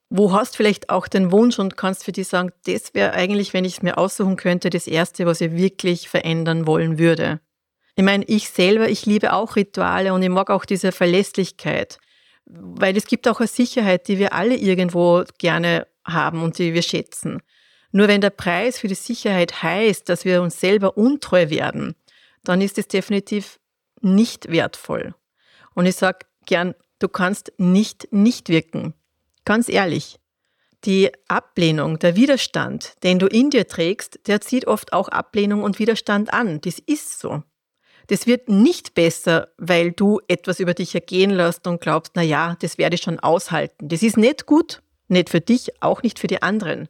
Wo 0.10 0.32
hast 0.32 0.56
vielleicht 0.56 0.90
auch 0.90 1.08
den 1.08 1.32
Wunsch 1.32 1.60
und 1.60 1.76
kannst 1.76 2.06
für 2.06 2.14
dich 2.14 2.30
sagen, 2.30 2.52
das 2.66 2.94
wäre 2.94 3.14
eigentlich, 3.14 3.54
wenn 3.54 3.66
ich 3.66 3.78
es 3.78 3.82
mir 3.82 3.98
aussuchen 3.98 4.38
könnte, 4.38 4.70
das 4.70 4.88
Erste, 4.88 5.26
was 5.26 5.42
ich 5.42 5.52
wirklich 5.52 6.08
verändern 6.08 6.66
wollen 6.66 6.98
würde? 6.98 7.42
Ich 7.96 8.04
meine, 8.04 8.24
ich 8.26 8.50
selber, 8.50 8.88
ich 8.88 9.06
liebe 9.06 9.34
auch 9.34 9.56
Rituale 9.56 10.14
und 10.14 10.22
ich 10.22 10.30
mag 10.30 10.50
auch 10.50 10.66
diese 10.66 10.92
Verlässlichkeit, 10.92 11.98
weil 12.46 12.96
es 12.96 13.08
gibt 13.08 13.28
auch 13.28 13.40
eine 13.40 13.48
Sicherheit, 13.48 14.08
die 14.08 14.18
wir 14.18 14.34
alle 14.34 14.56
irgendwo 14.56 15.24
gerne 15.40 15.88
haben 16.06 16.42
und 16.42 16.58
die 16.58 16.74
wir 16.74 16.84
schätzen. 16.84 17.42
Nur 17.92 18.08
wenn 18.08 18.22
der 18.22 18.30
Preis 18.30 18.80
für 18.80 18.88
die 18.88 18.96
Sicherheit 18.96 19.64
heißt, 19.64 20.08
dass 20.08 20.26
wir 20.26 20.42
uns 20.42 20.60
selber 20.60 20.96
untreu 20.98 21.50
werden, 21.50 21.96
dann 22.44 22.62
ist 22.62 22.78
es 22.78 22.88
definitiv 22.88 23.60
nicht 24.02 24.52
wertvoll. 24.52 25.16
Und 25.74 25.86
ich 25.86 25.96
sage 25.96 26.20
gern, 26.46 26.76
du 27.00 27.08
kannst 27.08 27.52
nicht 27.58 28.08
nicht 28.12 28.50
wirken. 28.50 28.94
Ganz 29.48 29.70
ehrlich. 29.70 30.20
Die 30.84 31.10
Ablehnung, 31.30 32.00
der 32.00 32.18
Widerstand, 32.18 33.02
den 33.04 33.18
du 33.18 33.28
in 33.28 33.50
dir 33.50 33.66
trägst, 33.66 34.20
der 34.28 34.42
zieht 34.42 34.68
oft 34.68 34.92
auch 34.92 35.08
Ablehnung 35.08 35.64
und 35.64 35.80
Widerstand 35.80 36.34
an. 36.34 36.60
Das 36.60 36.80
ist 36.80 37.22
so. 37.22 37.44
Das 38.08 38.28
wird 38.28 38.50
nicht 38.50 38.94
besser, 38.94 39.48
weil 39.58 39.94
du 39.94 40.20
etwas 40.28 40.60
über 40.60 40.74
dich 40.74 40.94
ergehen 40.94 41.32
lässt 41.32 41.66
und 41.66 41.80
glaubst, 41.80 42.12
na 42.16 42.24
ja, 42.24 42.58
das 42.60 42.78
werde 42.78 42.96
ich 42.96 43.02
schon 43.04 43.22
aushalten. 43.22 43.88
Das 43.88 44.04
ist 44.04 44.18
nicht 44.18 44.48
gut, 44.48 44.82
nicht 45.08 45.30
für 45.30 45.40
dich, 45.40 45.82
auch 45.82 46.04
nicht 46.04 46.20
für 46.20 46.28
die 46.28 46.42
anderen. 46.42 46.90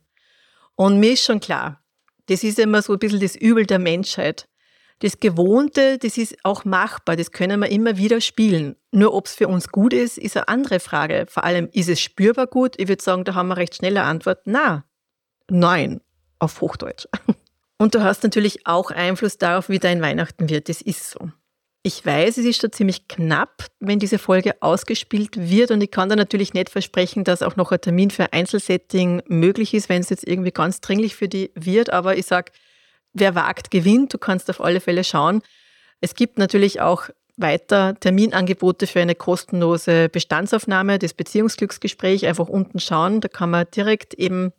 Und 0.73 0.99
mir 0.99 1.13
ist 1.13 1.25
schon 1.25 1.39
klar, 1.39 1.83
das 2.25 2.43
ist 2.43 2.57
immer 2.57 2.81
so 2.81 2.93
ein 2.93 2.99
bisschen 2.99 3.19
das 3.19 3.35
Übel 3.35 3.67
der 3.67 3.77
Menschheit. 3.77 4.49
Das 4.99 5.19
Gewohnte, 5.19 5.99
das 5.99 6.17
ist 6.17 6.37
auch 6.43 6.65
machbar, 6.65 7.15
das 7.15 7.31
können 7.31 7.59
wir 7.59 7.69
immer 7.69 7.97
wieder 7.97 8.19
spielen. 8.19 8.75
Nur 8.91 9.13
ob 9.13 9.27
es 9.27 9.35
für 9.35 9.47
uns 9.47 9.69
gut 9.69 9.93
ist, 9.93 10.17
ist 10.17 10.35
eine 10.35 10.47
andere 10.47 10.79
Frage. 10.79 11.25
Vor 11.29 11.43
allem, 11.43 11.69
ist 11.71 11.87
es 11.87 12.01
spürbar 12.01 12.47
gut? 12.47 12.73
Ich 12.77 12.87
würde 12.87 13.03
sagen, 13.03 13.23
da 13.23 13.35
haben 13.35 13.49
wir 13.49 13.57
recht 13.57 13.75
schnelle 13.75 14.03
Antwort. 14.03 14.39
Na, 14.45 14.85
nein, 15.49 16.01
auf 16.39 16.61
Hochdeutsch. 16.61 17.07
Und 17.77 17.93
du 17.93 18.03
hast 18.03 18.23
natürlich 18.23 18.65
auch 18.65 18.89
Einfluss 18.89 19.37
darauf, 19.37 19.69
wie 19.69 19.77
dein 19.77 20.01
Weihnachten 20.01 20.49
wird. 20.49 20.67
Das 20.67 20.81
ist 20.81 21.11
so. 21.11 21.29
Ich 21.83 22.05
weiß, 22.05 22.37
es 22.37 22.45
ist 22.45 22.59
schon 22.59 22.71
ziemlich 22.71 23.07
knapp, 23.07 23.67
wenn 23.79 23.99
diese 23.99 24.17
Folge 24.17 24.55
ausgespielt 24.61 25.37
wird 25.49 25.71
und 25.71 25.81
ich 25.81 25.91
kann 25.91 26.09
da 26.09 26.17
natürlich 26.17 26.53
nicht 26.53 26.69
versprechen, 26.69 27.23
dass 27.23 27.41
auch 27.41 27.55
noch 27.55 27.71
ein 27.71 27.79
Termin 27.79 28.09
für 28.09 28.33
Einzelsetting 28.33 29.21
möglich 29.27 29.73
ist, 29.73 29.87
wenn 29.87 30.01
es 30.01 30.09
jetzt 30.09 30.27
irgendwie 30.27 30.51
ganz 30.51 30.81
dringlich 30.81 31.15
für 31.15 31.29
die 31.29 31.51
wird, 31.55 31.91
aber 31.91 32.17
ich 32.17 32.25
sage, 32.25 32.51
wer 33.19 33.35
wagt, 33.35 33.71
gewinnt. 33.71 34.13
Du 34.13 34.17
kannst 34.17 34.49
auf 34.49 34.61
alle 34.61 34.79
Fälle 34.79 35.03
schauen. 35.03 35.41
Es 36.01 36.15
gibt 36.15 36.37
natürlich 36.37 36.81
auch 36.81 37.09
weiter 37.37 37.95
Terminangebote 37.99 38.87
für 38.87 38.99
eine 38.99 39.15
kostenlose 39.15 40.09
Bestandsaufnahme, 40.09 40.99
das 40.99 41.13
Beziehungsglücksgespräch. 41.13 42.25
Einfach 42.25 42.47
unten 42.47 42.79
schauen, 42.79 43.21
da 43.21 43.27
kann 43.27 43.51
man 43.51 43.65
direkt 43.75 44.13
eben 44.15 44.51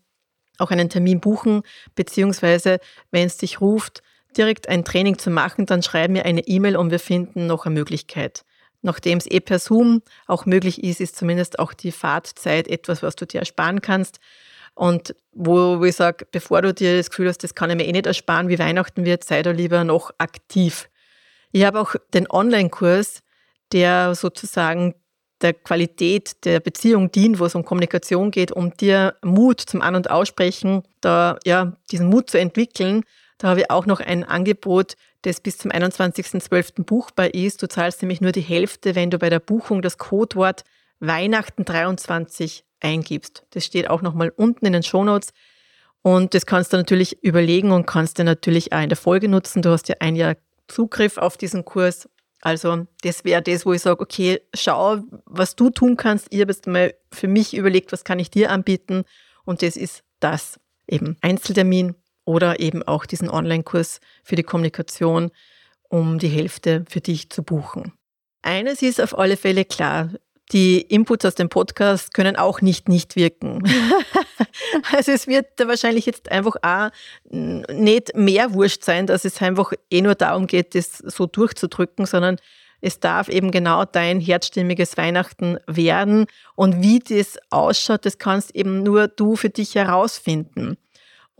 auch 0.58 0.70
einen 0.70 0.88
Termin 0.88 1.20
buchen, 1.20 1.62
beziehungsweise, 1.94 2.80
wenn 3.10 3.26
es 3.26 3.36
dich 3.36 3.60
ruft, 3.60 4.02
direkt 4.36 4.68
ein 4.68 4.84
Training 4.84 5.18
zu 5.18 5.30
machen, 5.30 5.66
dann 5.66 5.82
schreib 5.82 6.10
mir 6.10 6.24
eine 6.24 6.46
E-Mail 6.46 6.76
und 6.76 6.90
wir 6.90 6.98
finden 6.98 7.46
noch 7.46 7.66
eine 7.66 7.74
Möglichkeit. 7.74 8.44
Nachdem 8.82 9.18
es 9.18 9.26
eh 9.26 9.40
per 9.40 9.58
Zoom 9.58 10.02
auch 10.26 10.46
möglich 10.46 10.84
ist, 10.84 11.00
ist 11.00 11.16
zumindest 11.16 11.58
auch 11.58 11.72
die 11.72 11.90
Fahrtzeit 11.90 12.68
etwas, 12.68 13.02
was 13.02 13.16
du 13.16 13.26
dir 13.26 13.40
ersparen 13.40 13.80
kannst. 13.80 14.20
Und 14.78 15.16
wo, 15.32 15.82
ich 15.82 15.96
sage, 15.96 16.24
bevor 16.30 16.62
du 16.62 16.72
dir 16.72 16.96
das 16.96 17.10
Gefühl 17.10 17.26
hast, 17.26 17.42
das 17.42 17.56
kann 17.56 17.68
ich 17.68 17.76
mir 17.76 17.84
eh 17.84 17.90
nicht 17.90 18.06
ersparen, 18.06 18.48
wie 18.48 18.60
Weihnachten 18.60 19.04
wird, 19.04 19.24
sei 19.24 19.42
da 19.42 19.50
lieber 19.50 19.82
noch 19.82 20.12
aktiv. 20.18 20.88
Ich 21.50 21.64
habe 21.64 21.80
auch 21.80 21.96
den 22.14 22.30
Online-Kurs, 22.30 23.24
der 23.72 24.14
sozusagen 24.14 24.94
der 25.40 25.54
Qualität 25.54 26.44
der 26.44 26.60
Beziehung 26.60 27.10
dient, 27.10 27.40
wo 27.40 27.46
es 27.46 27.56
um 27.56 27.64
Kommunikation 27.64 28.30
geht, 28.30 28.52
um 28.52 28.72
dir 28.76 29.16
Mut 29.24 29.60
zum 29.60 29.82
An- 29.82 29.96
und 29.96 30.10
Aussprechen, 30.12 30.84
da 31.00 31.40
ja, 31.44 31.72
diesen 31.90 32.06
Mut 32.06 32.30
zu 32.30 32.38
entwickeln. 32.38 33.02
Da 33.38 33.48
habe 33.48 33.62
ich 33.62 33.70
auch 33.72 33.86
noch 33.86 33.98
ein 33.98 34.22
Angebot, 34.22 34.94
das 35.22 35.40
bis 35.40 35.58
zum 35.58 35.72
21.12. 35.72 36.84
buchbar 36.84 37.34
ist. 37.34 37.60
Du 37.60 37.68
zahlst 37.68 38.00
nämlich 38.00 38.20
nur 38.20 38.30
die 38.30 38.42
Hälfte, 38.42 38.94
wenn 38.94 39.10
du 39.10 39.18
bei 39.18 39.28
der 39.28 39.40
Buchung 39.40 39.82
das 39.82 39.98
Codewort 39.98 40.62
Weihnachten 41.00 41.64
23 41.64 42.64
eingibst. 42.80 43.44
Das 43.50 43.64
steht 43.64 43.90
auch 43.90 44.02
nochmal 44.02 44.30
unten 44.30 44.66
in 44.66 44.72
den 44.72 44.82
Shownotes. 44.82 45.32
Und 46.02 46.34
das 46.34 46.46
kannst 46.46 46.72
du 46.72 46.76
natürlich 46.76 47.22
überlegen 47.22 47.72
und 47.72 47.86
kannst 47.86 48.18
du 48.18 48.24
natürlich 48.24 48.72
auch 48.72 48.82
in 48.82 48.88
der 48.88 48.96
Folge 48.96 49.28
nutzen. 49.28 49.62
Du 49.62 49.70
hast 49.70 49.88
ja 49.88 49.96
ein 50.00 50.16
Jahr 50.16 50.36
Zugriff 50.68 51.18
auf 51.18 51.36
diesen 51.36 51.64
Kurs. 51.64 52.08
Also 52.40 52.86
das 53.02 53.24
wäre 53.24 53.42
das, 53.42 53.66
wo 53.66 53.72
ich 53.72 53.82
sage, 53.82 54.00
okay, 54.00 54.40
schau, 54.54 54.98
was 55.26 55.56
du 55.56 55.70
tun 55.70 55.96
kannst. 55.96 56.26
Habe 56.26 56.52
jetzt 56.52 56.66
mal 56.66 56.94
für 57.12 57.26
mich 57.26 57.56
überlegt, 57.56 57.90
was 57.90 58.04
kann 58.04 58.18
ich 58.18 58.30
dir 58.30 58.50
anbieten. 58.50 59.04
Und 59.44 59.62
das 59.62 59.76
ist 59.76 60.02
das, 60.20 60.60
eben 60.86 61.16
Einzeltermin 61.20 61.94
oder 62.24 62.60
eben 62.60 62.82
auch 62.82 63.06
diesen 63.06 63.30
Online-Kurs 63.30 64.00
für 64.22 64.36
die 64.36 64.42
Kommunikation, 64.42 65.30
um 65.88 66.18
die 66.18 66.28
Hälfte 66.28 66.84
für 66.88 67.00
dich 67.00 67.30
zu 67.30 67.42
buchen. 67.42 67.92
Eines 68.42 68.82
ist 68.82 69.00
auf 69.00 69.18
alle 69.18 69.36
Fälle 69.36 69.64
klar, 69.64 70.10
die 70.52 70.80
Inputs 70.80 71.24
aus 71.24 71.34
dem 71.34 71.48
Podcast 71.48 72.14
können 72.14 72.36
auch 72.36 72.60
nicht 72.60 72.88
nicht 72.88 73.16
wirken. 73.16 73.62
also 74.92 75.12
es 75.12 75.26
wird 75.26 75.46
da 75.56 75.68
wahrscheinlich 75.68 76.06
jetzt 76.06 76.30
einfach 76.30 76.56
auch 76.62 76.90
nicht 77.30 78.16
mehr 78.16 78.54
wurscht 78.54 78.82
sein, 78.82 79.06
dass 79.06 79.24
es 79.24 79.42
einfach 79.42 79.72
eh 79.90 80.00
nur 80.00 80.14
darum 80.14 80.46
geht, 80.46 80.74
das 80.74 80.98
so 80.98 81.26
durchzudrücken, 81.26 82.06
sondern 82.06 82.36
Es 82.80 83.00
darf 83.00 83.28
eben 83.28 83.50
genau 83.50 83.84
dein 83.84 84.20
herzstimmiges 84.20 84.96
Weihnachten 84.96 85.58
werden. 85.66 86.26
Und 86.54 86.80
wie 86.80 87.00
das 87.00 87.36
ausschaut, 87.50 88.06
das 88.06 88.18
kannst 88.18 88.54
eben 88.54 88.84
nur 88.84 89.08
du 89.08 89.34
für 89.34 89.50
dich 89.50 89.74
herausfinden. 89.74 90.76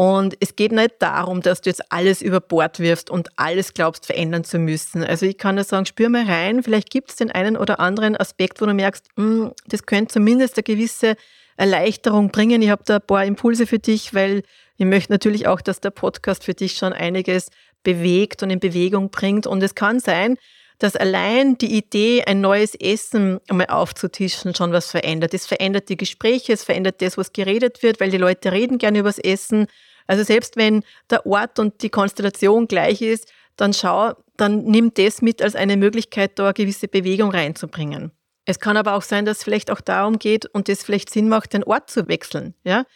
Und 0.01 0.37
es 0.39 0.55
geht 0.55 0.71
nicht 0.71 0.95
darum, 1.01 1.41
dass 1.41 1.61
du 1.61 1.71
jetzt 1.71 1.91
alles 1.91 2.23
über 2.23 2.41
Bord 2.41 2.79
wirfst 2.79 3.11
und 3.11 3.31
alles 3.35 3.75
glaubst 3.75 4.07
verändern 4.07 4.45
zu 4.45 4.61
müssen. 4.61 5.03
Also 5.03 5.27
ich 5.27 5.39
kann 5.39 5.57
nur 5.57 5.65
sagen, 5.65 5.87
spür 5.87 6.09
mal 6.09 6.25
rein, 6.25 6.63
vielleicht 6.63 6.91
gibt 6.91 7.11
es 7.11 7.17
den 7.17 7.33
einen 7.33 7.57
oder 7.57 7.81
anderen 7.81 8.17
Aspekt, 8.17 8.61
wo 8.61 8.67
du 8.67 8.75
merkst, 8.75 9.09
mh, 9.17 9.25
hm, 9.25 9.53
das 9.67 9.87
könnte 9.87 10.13
zumindest 10.13 10.57
eine 10.57 10.63
gewisse 10.63 11.17
Erleichterung 11.57 12.31
bringen. 12.31 12.63
Ich 12.63 12.71
habe 12.71 12.85
da 12.87 12.97
ein 12.97 13.07
paar 13.09 13.25
Impulse 13.25 13.67
für 13.67 13.81
dich, 13.81 14.15
weil 14.15 14.45
ich 14.77 14.87
möchte 14.87 15.11
natürlich 15.11 15.49
auch, 15.49 15.61
dass 15.61 15.81
der 15.81 15.91
Podcast 15.91 16.45
für 16.45 16.55
dich 16.55 16.77
schon 16.77 16.93
einiges 16.93 17.49
bewegt 17.83 18.45
und 18.45 18.51
in 18.51 18.61
Bewegung 18.61 19.11
bringt. 19.11 19.49
Und 19.49 19.65
es 19.65 19.75
kann 19.75 19.99
sein, 19.99 20.37
dass 20.79 20.95
allein 20.95 21.59
die 21.59 21.77
Idee, 21.77 22.23
ein 22.25 22.41
neues 22.41 22.75
Essen 22.75 23.41
einmal 23.49 23.67
aufzutischen, 23.67 24.55
schon 24.55 24.73
was 24.73 24.91
verändert. 24.91 25.35
Es 25.35 25.47
verändert 25.47 25.89
die 25.89 25.97
Gespräche, 25.97 26.53
es 26.53 26.65
verändert 26.65 27.03
das, 27.03 27.19
was 27.19 27.33
geredet 27.33 27.83
wird, 27.83 28.01
weil 28.01 28.11
die 28.11 28.19
Leute 28.19 28.53
reden 28.53 28.79
gerne 28.79 29.01
übers 29.01 29.19
Essen. 29.19 29.67
Also 30.07 30.23
selbst 30.23 30.57
wenn 30.57 30.85
der 31.11 31.27
Ort 31.27 31.59
und 31.59 31.83
die 31.83 31.91
Konstellation 31.91 32.69
gleich 32.69 33.03
ist, 33.03 33.31
dann 33.57 33.73
schau, 33.73 34.13
dann 34.37 34.65
nimm 34.65 34.95
das 34.95 35.21
mit 35.21 35.43
als 35.43 35.57
eine 35.57 35.77
Möglichkeit, 35.77 36.39
da 36.39 36.45
eine 36.45 36.55
gewisse 36.55 36.87
Bewegung 36.87 37.31
reinzubringen. 37.31 38.13
Es 38.45 38.61
kann 38.61 38.77
aber 38.77 38.95
auch 38.95 39.03
sein, 39.03 39.27
dass 39.27 39.39
es 39.39 39.45
vielleicht 39.45 39.71
auch 39.71 39.81
darum 39.81 40.19
geht 40.19 40.47
und 40.47 40.69
es 40.69 40.83
vielleicht 40.83 41.11
Sinn 41.11 41.29
macht, 41.29 41.53
den 41.53 41.65
Ort 41.65 41.91
zu 41.91 42.09
wechseln. 42.09 42.55
Ja? 42.65 42.87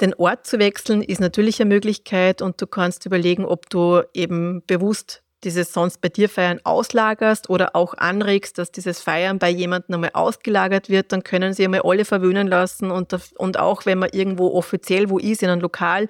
Den 0.00 0.14
Ort 0.14 0.46
zu 0.46 0.58
wechseln 0.58 1.02
ist 1.02 1.20
natürlich 1.20 1.60
eine 1.60 1.68
Möglichkeit 1.68 2.42
und 2.42 2.60
du 2.60 2.66
kannst 2.66 3.06
überlegen, 3.06 3.44
ob 3.44 3.70
du 3.70 4.02
eben 4.14 4.62
bewusst 4.66 5.22
dieses 5.44 5.72
sonst 5.72 6.00
bei 6.00 6.08
dir 6.08 6.28
Feiern 6.28 6.60
auslagerst 6.64 7.50
oder 7.50 7.76
auch 7.76 7.94
anregst, 7.94 8.58
dass 8.58 8.72
dieses 8.72 9.00
Feiern 9.00 9.38
bei 9.38 9.50
jemandem 9.50 9.96
einmal 9.96 10.10
ausgelagert 10.14 10.88
wird, 10.88 11.12
dann 11.12 11.22
können 11.22 11.52
sie 11.52 11.64
einmal 11.64 11.82
alle 11.84 12.04
verwöhnen 12.04 12.48
lassen 12.48 12.90
und, 12.90 13.14
und 13.36 13.58
auch 13.58 13.86
wenn 13.86 13.98
man 13.98 14.10
irgendwo 14.12 14.54
offiziell 14.54 15.10
wo 15.10 15.18
ist, 15.18 15.42
in 15.42 15.50
einem 15.50 15.60
Lokal, 15.60 16.08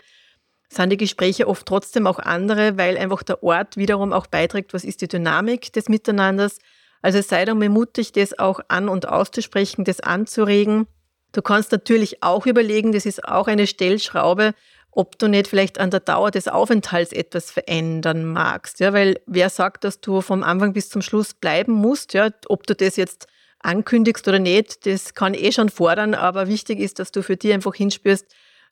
sind 0.69 0.91
die 0.91 0.97
Gespräche 0.97 1.47
oft 1.49 1.67
trotzdem 1.67 2.07
auch 2.07 2.19
andere, 2.19 2.77
weil 2.77 2.99
einfach 2.99 3.23
der 3.23 3.43
Ort 3.43 3.77
wiederum 3.77 4.13
auch 4.13 4.27
beiträgt, 4.27 4.75
was 4.75 4.85
ist 4.85 5.01
die 5.01 5.09
Dynamik 5.09 5.73
des 5.73 5.89
Miteinanders. 5.89 6.59
Also 7.03 7.21
sei 7.23 7.45
doch 7.45 7.55
mal 7.55 7.69
mutig, 7.69 8.13
das 8.13 8.39
auch 8.39 8.61
an- 8.69 8.89
und 8.89 9.09
auszusprechen, 9.09 9.85
das 9.85 10.01
anzuregen. 10.01 10.87
Du 11.33 11.43
kannst 11.43 11.71
natürlich 11.71 12.23
auch 12.23 12.47
überlegen, 12.47 12.93
das 12.93 13.07
ist 13.07 13.25
auch 13.25 13.47
eine 13.47 13.67
Stellschraube, 13.67 14.55
ob 14.97 15.19
du 15.19 15.29
nicht 15.29 15.47
vielleicht 15.47 15.79
an 15.79 15.91
der 15.91 16.01
Dauer 16.01 16.31
des 16.31 16.49
Aufenthalts 16.49 17.13
etwas 17.13 17.51
verändern 17.51 18.25
magst. 18.25 18.81
Ja, 18.81 18.95
weil 18.95 19.21
wer 19.27 19.51
sagt, 19.51 19.85
dass 19.85 20.01
du 20.01 20.23
vom 20.23 20.43
Anfang 20.43 20.73
bis 20.73 20.89
zum 20.89 21.03
Schluss 21.03 21.35
bleiben 21.35 21.73
musst, 21.73 22.15
ja, 22.15 22.31
ob 22.49 22.67
du 22.67 22.75
das 22.75 22.97
jetzt 22.97 23.27
ankündigst 23.61 24.27
oder 24.27 24.39
nicht, 24.39 24.87
das 24.87 25.13
kann 25.13 25.35
eh 25.35 25.53
schon 25.53 25.69
fordern, 25.69 26.15
aber 26.15 26.49
wichtig 26.49 26.81
ist, 26.81 26.99
dass 26.99 27.13
du 27.13 27.23
für 27.23 27.37
dich 27.37 27.53
einfach 27.53 27.75
hinspürst, 27.75 28.25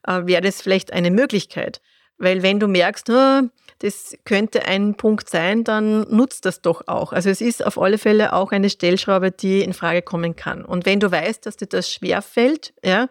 äh, 0.06 0.22
wäre 0.24 0.40
das 0.40 0.62
vielleicht 0.62 0.94
eine 0.94 1.10
Möglichkeit. 1.10 1.82
Weil 2.16 2.42
wenn 2.42 2.58
du 2.58 2.68
merkst, 2.68 3.10
oh, 3.10 3.42
das 3.80 4.16
könnte 4.24 4.64
ein 4.64 4.94
Punkt 4.94 5.28
sein, 5.28 5.62
dann 5.62 6.02
nutzt 6.02 6.46
das 6.46 6.62
doch 6.62 6.87
auch. 6.87 7.12
Also 7.12 7.28
es 7.28 7.42
ist 7.42 7.66
auf 7.66 7.78
alle 7.78 7.98
Fälle 7.98 8.32
auch 8.32 8.50
eine 8.50 8.70
Stellschraube, 8.70 9.30
die 9.30 9.60
in 9.60 9.74
Frage 9.74 10.00
kommen 10.00 10.37
kann. 10.37 10.64
Und 10.64 10.87
wenn 10.87 11.00
du 11.00 11.10
weißt, 11.10 11.44
dass 11.44 11.58
dir 11.58 11.66
das 11.66 11.90
schwer 11.90 12.22
fällt, 12.22 12.72
ja, 12.82 13.08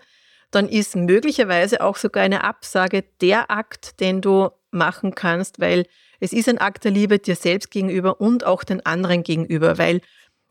dann 0.55 0.69
ist 0.69 0.95
möglicherweise 0.95 1.81
auch 1.81 1.97
sogar 1.97 2.23
eine 2.23 2.43
Absage 2.43 3.03
der 3.21 3.49
Akt, 3.49 3.99
den 3.99 4.21
du 4.21 4.49
machen 4.71 5.15
kannst, 5.15 5.59
weil 5.59 5.85
es 6.19 6.33
ist 6.33 6.47
ein 6.49 6.57
Akt 6.57 6.83
der 6.83 6.91
Liebe 6.91 7.19
dir 7.19 7.35
selbst 7.35 7.71
gegenüber 7.71 8.21
und 8.21 8.45
auch 8.45 8.63
den 8.63 8.85
anderen 8.85 9.23
gegenüber, 9.23 9.77
weil 9.77 10.01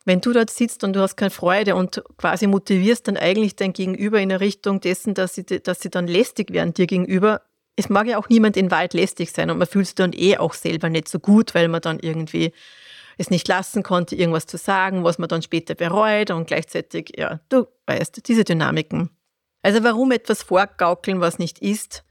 wenn 0.05 0.21
du 0.21 0.33
dort 0.33 0.51
sitzt 0.51 0.83
und 0.83 0.95
du 0.95 1.01
hast 1.01 1.17
keine 1.17 1.31
Freude 1.31 1.77
und 1.77 2.03
quasi 2.17 2.47
motivierst 2.47 3.07
dann 3.07 3.17
eigentlich 3.17 3.55
dein 3.55 3.73
Gegenüber 3.73 4.21
in 4.21 4.31
der 4.31 4.41
Richtung 4.41 4.81
dessen, 4.81 5.15
dass 5.15 5.37
sie, 5.37 5.45
dass 5.45 5.81
sie 5.81 5.91
dann 5.91 6.09
lästig 6.09 6.53
werden 6.53 6.75
dir 6.75 6.87
gegenüber, 6.87 7.43
es 7.77 7.88
mag 7.88 8.07
ja 8.07 8.19
auch 8.19 8.29
niemand 8.29 8.57
in 8.57 8.71
Wahrheit 8.71 8.95
lästig 8.95 9.31
sein 9.31 9.51
und 9.51 9.59
man 9.59 9.69
fühlt 9.69 9.87
sich 9.87 9.95
dann 9.95 10.12
eh 10.12 10.37
auch 10.37 10.55
selber 10.55 10.91
nicht 10.91 11.09
so 11.09 11.19
gut, 11.19 11.55
weil 11.55 11.69
man 11.69 11.81
dann 11.81 12.01
irgendwie 12.01 12.53
es 13.17 13.31
nicht 13.31 13.47
lassen 13.49 13.83
konnte, 13.83 14.17
irgendwas 14.17 14.47
zu 14.47 14.57
sagen, 14.57 15.05
was 15.05 15.19
man 15.19 15.29
dann 15.29 15.43
später 15.43 15.75
bereut 15.75 16.31
und 16.31 16.47
gleichzeitig, 16.47 17.12
ja, 17.17 17.41
du 17.49 17.67
weißt, 17.87 18.27
diese 18.27 18.45
Dynamiken. 18.45 19.11
Also 19.62 19.85
warum 19.85 20.11
etwas 20.11 20.42
vorgaukeln, 20.42 21.20
was 21.20 21.38
nicht 21.38 21.61
ist, 21.61 22.05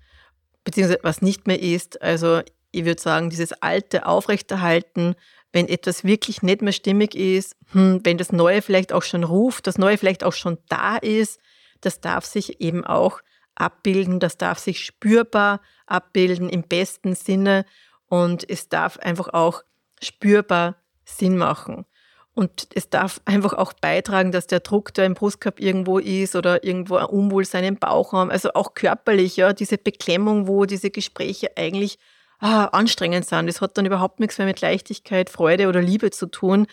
beziehungsweise 0.64 1.00
was 1.04 1.22
nicht 1.22 1.48
mehr 1.48 1.62
ist, 1.62 2.02
also 2.02 2.42
ich 2.72 2.86
würde 2.86 3.02
sagen, 3.02 3.30
dieses 3.30 3.52
alte 3.54 4.06
Aufrechterhalten, 4.06 5.16
wenn 5.52 5.68
etwas 5.68 6.06
wirklich 6.06 6.42
nicht 6.42 6.62
mehr 6.62 6.72
stimmig 6.72 7.16
ist, 7.16 7.58
hm, 7.72 8.00
wenn 8.04 8.18
das 8.18 8.32
Neue 8.32 8.62
vielleicht 8.62 8.94
auch 8.94 9.04
schon 9.04 9.26
ruft, 9.26 9.68
das 9.68 9.78
Neue 9.78 9.98
vielleicht 9.98 10.24
auch 10.24 10.34
schon 10.34 10.58
da 10.70 10.96
ist, 10.98 11.40
das 11.82 12.00
darf 12.00 12.26
sich 12.26 12.62
eben 12.62 12.86
auch 12.86 13.20
abbilden, 13.56 14.20
das 14.20 14.38
darf 14.38 14.60
sich 14.60 14.86
spürbar 14.86 15.62
abbilden 15.86 16.50
im 16.50 16.64
besten 16.64 17.16
Sinne 17.16 17.66
und 18.08 18.50
es 18.50 18.70
darf 18.70 18.98
einfach 18.98 19.30
auch 19.34 19.64
spürbar 20.02 20.78
Sinn 21.04 21.38
machen. 21.38 21.86
Und 22.34 22.68
es 22.76 22.90
darf 22.90 23.20
einfach 23.26 23.54
auch 23.54 23.74
beitragen, 23.74 24.32
dass 24.32 24.48
der 24.48 24.62
Druck, 24.62 24.94
der 24.94 25.06
im 25.06 25.16
Brustkorb 25.16 25.60
irgendwo 25.60 26.00
ist 26.00 26.36
oder 26.36 26.64
irgendwo 26.64 26.96
ein 26.96 27.06
Unwohlsein 27.06 27.66
im 27.66 27.76
Bauchraum, 27.76 28.30
also 28.30 28.54
auch 28.54 28.74
körperlich, 28.74 29.36
ja, 29.36 29.52
diese 29.52 29.78
Beklemmung, 29.78 30.48
wo 30.48 30.66
diese 30.66 30.92
Gespräche 30.92 31.52
eigentlich 31.58 32.00
ah, 32.40 32.66
anstrengend 32.66 33.28
sind. 33.28 33.48
Das 33.48 33.60
hat 33.60 33.78
dann 33.78 33.86
überhaupt 33.86 34.20
nichts 34.22 34.38
mehr 34.38 34.48
mit 34.48 34.62
Leichtigkeit, 34.62 35.30
Freude 35.30 35.68
oder 35.68 35.82
Liebe 35.82 36.12
zu 36.12 36.26
tun. 36.28 36.68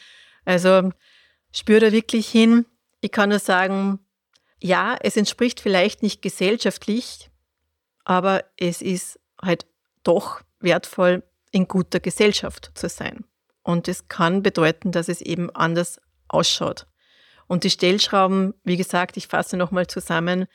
Also 0.45 0.93
spür 1.53 1.81
da 1.81 1.91
wirklich 1.91 2.29
hin. 2.29 2.65
Ich 3.01 3.11
kann 3.11 3.31
nur 3.31 3.41
sagen, 3.41 3.99
ja, 4.61 4.97
es 5.01 5.17
entspricht 5.17 5.61
vielleicht 5.61 6.03
nicht 6.03 6.23
gesellschaftlich, 6.23 7.31
aber 8.05 8.45
es 8.57 8.81
ist 8.81 9.19
halt 9.41 9.67
doch 10.05 10.41
wertvoll, 10.61 11.23
in 11.51 11.67
guter 11.67 12.01
Gesellschaft 12.01 12.73
zu 12.75 12.89
sein. 12.89 13.25
Und 13.69 13.87
es 13.87 14.09
kann 14.09 14.43
bedeuten, 14.43 14.93
dass 14.93 15.11
es 15.11 15.21
eben 15.21 15.51
anders 15.55 16.01
ausschaut. 16.27 16.87
Und 17.49 17.65
die 17.65 17.71
Stellschrauben, 17.71 18.55
wie 18.65 18.79
gesagt, 18.79 19.19
ich 19.19 19.27
fasse 19.27 19.59
nochmal 19.59 19.87
zusammen, 19.87 20.47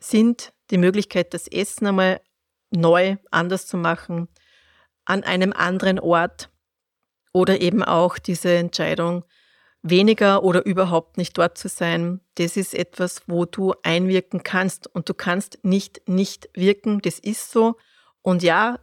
sind 0.00 0.54
die 0.70 0.78
Möglichkeit, 0.78 1.34
das 1.34 1.48
Essen 1.48 1.86
einmal 1.86 2.18
neu, 2.70 3.18
anders 3.30 3.66
zu 3.66 3.76
machen, 3.76 4.28
an 5.04 5.22
einem 5.22 5.52
anderen 5.52 6.00
Ort 6.00 6.48
oder 7.34 7.60
eben 7.60 7.84
auch 7.84 8.18
diese 8.18 8.54
Entscheidung, 8.54 9.26
weniger 9.82 10.42
oder 10.42 10.64
überhaupt 10.64 11.18
nicht 11.18 11.36
dort 11.36 11.58
zu 11.58 11.68
sein. 11.68 12.22
Das 12.36 12.56
ist 12.56 12.72
etwas, 12.72 13.20
wo 13.26 13.44
du 13.44 13.74
einwirken 13.82 14.42
kannst 14.42 14.86
und 14.86 15.10
du 15.10 15.12
kannst 15.12 15.58
nicht 15.62 16.08
nicht 16.08 16.48
wirken. 16.54 17.02
Das 17.02 17.18
ist 17.18 17.50
so. 17.50 17.76
Und 18.22 18.42
ja, 18.42 18.78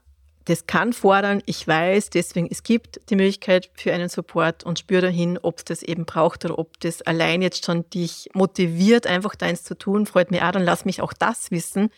das 0.46 0.68
kann 0.68 0.94
fordern. 0.94 1.42
Ich 1.46 1.68
weiß, 1.68 2.10
deswegen 2.10 2.48
es 2.50 2.64
gibt 2.64 3.00
die 3.10 3.16
Möglichkeit 3.16 3.70
für 3.76 3.94
einen 3.94 4.10
Support 4.10 4.64
und 4.64 4.80
spür 4.80 5.02
dahin, 5.02 5.38
ob 5.42 5.60
es 5.60 5.66
das 5.66 5.84
eben 5.84 6.06
braucht 6.06 6.46
oder 6.46 6.60
ob 6.60 6.80
das 6.82 7.02
allein 7.02 7.42
jetzt 7.42 7.66
schon 7.66 7.90
dich 7.90 8.30
motiviert, 8.34 9.08
einfach 9.08 9.36
deins 9.36 9.64
zu 9.64 9.78
tun. 9.78 10.06
Freut 10.06 10.32
mich 10.32 10.42
auch, 10.42 10.52
dann 10.52 10.64
lass 10.64 10.86
mich 10.86 11.02
auch 11.02 11.14
das 11.14 11.52
wissen 11.52 11.90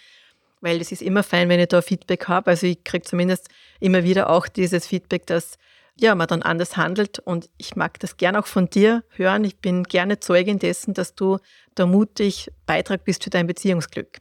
weil 0.62 0.82
es 0.82 0.92
ist 0.92 1.04
immer 1.04 1.22
fein, 1.22 1.48
wenn 1.48 1.60
ich 1.60 1.68
da 1.68 1.82
Feedback 1.84 2.28
habe. 2.28 2.50
Also 2.50 2.66
ich 2.66 2.84
kriege 2.84 3.04
zumindest 3.04 3.50
immer 3.80 4.04
wieder 4.04 4.32
auch 4.32 4.48
dieses 4.48 4.88
Feedback, 4.88 5.28
dass 5.28 5.60
ja, 5.98 6.14
man 6.16 6.28
dann 6.28 6.42
anders 6.42 6.76
handelt 6.76 7.20
und 7.20 7.50
ich 7.58 7.76
mag 7.76 8.00
das 8.00 8.18
gern 8.18 8.36
auch 8.36 8.48
von 8.48 8.70
dir 8.70 9.04
hören. 9.12 9.46
Ich 9.46 9.60
bin 9.60 9.84
gerne 9.84 10.20
Zeugin 10.20 10.60
dessen, 10.60 10.94
dass 10.94 11.16
du 11.16 11.38
da 11.76 11.86
mutig 11.86 12.52
Beitrag 12.66 13.06
bist 13.06 13.24
für 13.24 13.30
dein 13.30 13.48
Beziehungsglück. 13.48 14.18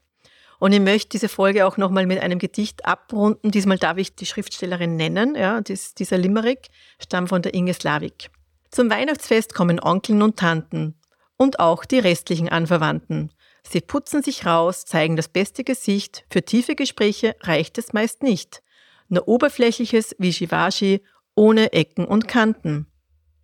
Und 0.58 0.72
ich 0.72 0.80
möchte 0.80 1.10
diese 1.10 1.28
Folge 1.28 1.66
auch 1.66 1.76
nochmal 1.76 2.06
mit 2.06 2.20
einem 2.20 2.38
Gedicht 2.38 2.84
abrunden. 2.84 3.50
Diesmal 3.50 3.78
darf 3.78 3.98
ich 3.98 4.14
die 4.14 4.26
Schriftstellerin 4.26 4.96
nennen. 4.96 5.34
Ja, 5.34 5.60
dies, 5.60 5.94
dieser 5.94 6.18
Limerick 6.18 6.68
stammt 7.02 7.28
von 7.28 7.42
der 7.42 7.54
Inge 7.54 7.74
Slavik. 7.74 8.30
Zum 8.70 8.90
Weihnachtsfest 8.90 9.54
kommen 9.54 9.80
Onkeln 9.80 10.22
und 10.22 10.36
Tanten 10.38 10.94
und 11.36 11.60
auch 11.60 11.84
die 11.84 11.98
restlichen 11.98 12.48
Anverwandten. 12.48 13.32
Sie 13.66 13.80
putzen 13.80 14.22
sich 14.22 14.46
raus, 14.46 14.84
zeigen 14.84 15.16
das 15.16 15.28
beste 15.28 15.64
Gesicht. 15.64 16.24
Für 16.30 16.44
tiefe 16.44 16.74
Gespräche 16.74 17.34
reicht 17.40 17.78
es 17.78 17.92
meist 17.92 18.22
nicht. 18.22 18.62
Nur 19.08 19.26
oberflächliches 19.28 20.14
Wischiwaschi 20.18 21.02
ohne 21.34 21.72
Ecken 21.72 22.04
und 22.04 22.28
Kanten. 22.28 22.86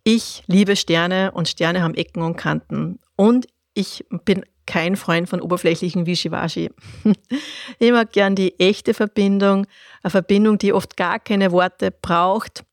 Ich 0.03 0.43
liebe 0.47 0.75
Sterne 0.75 1.31
und 1.31 1.47
Sterne 1.47 1.83
haben 1.83 1.93
Ecken 1.93 2.23
und 2.23 2.35
Kanten. 2.35 2.99
Und 3.15 3.47
ich 3.73 4.05
bin 4.25 4.43
kein 4.65 4.95
Freund 4.95 5.27
von 5.27 5.41
oberflächlichen 5.41 6.05
Wischiwaschi. 6.05 6.69
ich 7.79 7.91
mag 7.91 8.11
gern 8.11 8.35
die 8.35 8.59
echte 8.59 8.93
Verbindung, 8.93 9.67
eine 10.03 10.11
Verbindung, 10.11 10.57
die 10.57 10.73
oft 10.73 10.97
gar 10.97 11.19
keine 11.19 11.51
Worte 11.51 11.91
braucht, 11.91 12.63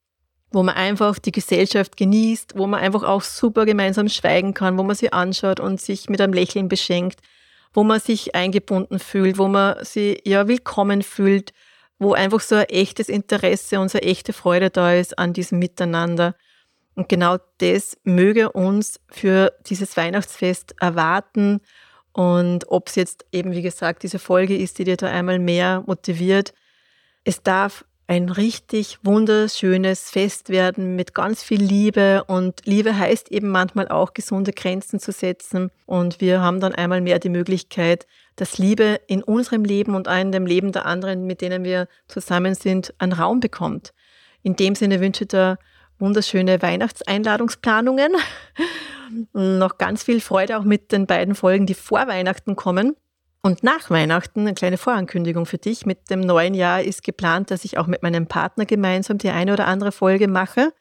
wo 0.53 0.63
man 0.63 0.75
einfach 0.75 1.19
die 1.19 1.33
Gesellschaft 1.33 1.97
genießt, 1.97 2.55
wo 2.57 2.67
man 2.67 2.81
einfach 2.81 3.03
auch 3.03 3.23
super 3.23 3.67
gemeinsam 3.67 4.09
schweigen 4.09 4.55
kann, 4.55 4.79
wo 4.79 4.83
man 4.83 4.97
sie 4.97 5.13
anschaut 5.13 5.61
und 5.61 5.81
sich 5.81 6.09
mit 6.09 6.21
einem 6.21 6.33
Lächeln 6.33 6.69
beschenkt 6.69 7.21
wo 7.73 7.85
man 7.85 8.01
sich 8.01 8.35
eingebunden 8.35 8.99
fühlt, 8.99 9.39
wo 9.39 9.49
man 9.49 9.85
sich 9.85 10.23
ja 10.25 10.49
willkommen 10.49 11.03
fühlt, 11.03 11.53
wo 11.99 12.13
einfach 12.13 12.41
so 12.41 12.57
ein 12.57 12.65
echtes 12.65 13.09
Interesse 13.09 13.81
und 13.81 13.91
so 13.91 13.99
eine 13.99 14.09
echte 14.09 14.33
Freude 14.33 14.71
da 14.71 14.95
ist 14.95 15.19
an 15.19 15.33
diesem 15.33 15.59
Miteinander. 15.59 16.35
Und 16.99 17.09
genau 17.09 17.37
das 17.59 17.97
möge 18.03 18.51
uns 18.51 18.99
für 19.09 19.53
dieses 19.67 19.97
Weihnachtsfest 19.97 20.75
erwarten. 20.81 21.61
Und 22.11 22.69
ob 22.73 22.89
es 22.89 22.97
jetzt 22.97 23.25
eben, 23.31 23.53
wie 23.53 23.63
gesagt, 23.63 24.03
diese 24.03 24.19
Folge 24.19 24.57
ist, 24.57 24.81
die 24.81 24.85
dir 24.85 24.97
da 24.97 25.07
einmal 25.07 25.39
mehr 25.39 25.85
motiviert. 25.87 26.53
Es 27.23 27.41
darf 27.45 27.85
ein 28.09 28.29
richtig 28.29 28.99
wunderschönes 29.05 30.11
Fest 30.11 30.49
werden 30.49 30.97
mit 30.97 31.15
ganz 31.15 31.45
viel 31.45 31.63
Liebe. 31.63 32.25
Und 32.25 32.63
Liebe 32.65 32.99
heißt 32.99 33.31
eben 33.31 33.49
manchmal 33.49 33.87
auch, 33.87 34.13
gesunde 34.13 34.53
Grenzen 34.53 34.99
zu 34.99 35.13
setzen. 35.13 35.71
Und 35.87 36.21
wir 36.21 36.41
haben 36.41 36.59
dann 36.59 36.75
einmal 36.75 37.01
mehr 37.01 37.21
die 37.21 37.29
Möglichkeit, 37.29 38.09
dass 38.35 38.59
Liebe 38.59 39.01
in 39.07 39.23
unserem 39.23 39.63
Leben 39.63 39.95
und 39.95 40.09
auch 40.09 40.19
in 40.19 40.33
dem 40.33 40.47
Leben 40.47 40.73
der 40.73 40.85
anderen, 40.85 41.29
mit 41.29 41.43
denen 41.43 41.63
wir 41.63 41.87
zusammen 42.09 42.57
sind, 42.57 42.93
einen 42.99 43.13
Raum 43.13 43.39
bekommt. 43.39 43.95
In 44.43 44.57
dem 44.57 44.75
Sinne 44.75 44.99
wünsche 44.99 45.23
ich 45.23 45.29
dir 45.29 45.59
wunderschöne 45.99 46.63
Weihnachtseinladungsplanungen. 46.63 48.13
Noch 49.33 49.79
ganz 49.79 50.03
viel 50.03 50.21
Freude 50.21 50.59
auch 50.59 50.65
mit 50.65 50.93
den 50.93 51.07
beiden 51.07 51.35
Folgen, 51.35 51.67
die 51.67 51.75
vor 51.75 52.07
Weihnachten 52.07 52.57
kommen. 52.57 52.95
Und 53.43 53.63
nach 53.63 53.89
Weihnachten, 53.89 54.41
eine 54.41 54.55
kleine 54.55 54.79
Vorankündigung 54.79 55.47
für 55.47 55.59
dich, 55.59 55.87
mit 55.87 56.11
dem 56.11 56.21
neuen 56.21 56.55
Jahr 56.55 56.83
ist 56.83 57.03
geplant, 57.03 57.51
dass 57.51 57.65
ich 57.65 57.79
auch 57.79 57.87
mit 57.87 58.03
meinem 58.03 58.27
Partner 58.27 58.67
gemeinsam 58.67 59.19
die 59.19 59.31
eine 59.31 59.53
oder 59.53 59.67
andere 59.67 59.93
Folge 59.93 60.29
mache. 60.29 60.73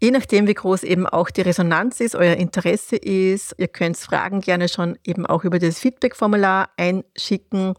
Je 0.00 0.10
nachdem, 0.10 0.46
wie 0.46 0.54
groß 0.54 0.82
eben 0.82 1.06
auch 1.06 1.30
die 1.30 1.40
Resonanz 1.40 2.00
ist, 2.00 2.14
euer 2.14 2.36
Interesse 2.36 2.96
ist. 2.96 3.54
Ihr 3.58 3.68
könnt 3.68 3.96
Fragen 3.96 4.40
gerne 4.40 4.68
schon 4.68 4.98
eben 5.04 5.26
auch 5.26 5.44
über 5.44 5.58
das 5.58 5.78
Feedback-Formular 5.78 6.70
einschicken. 6.76 7.74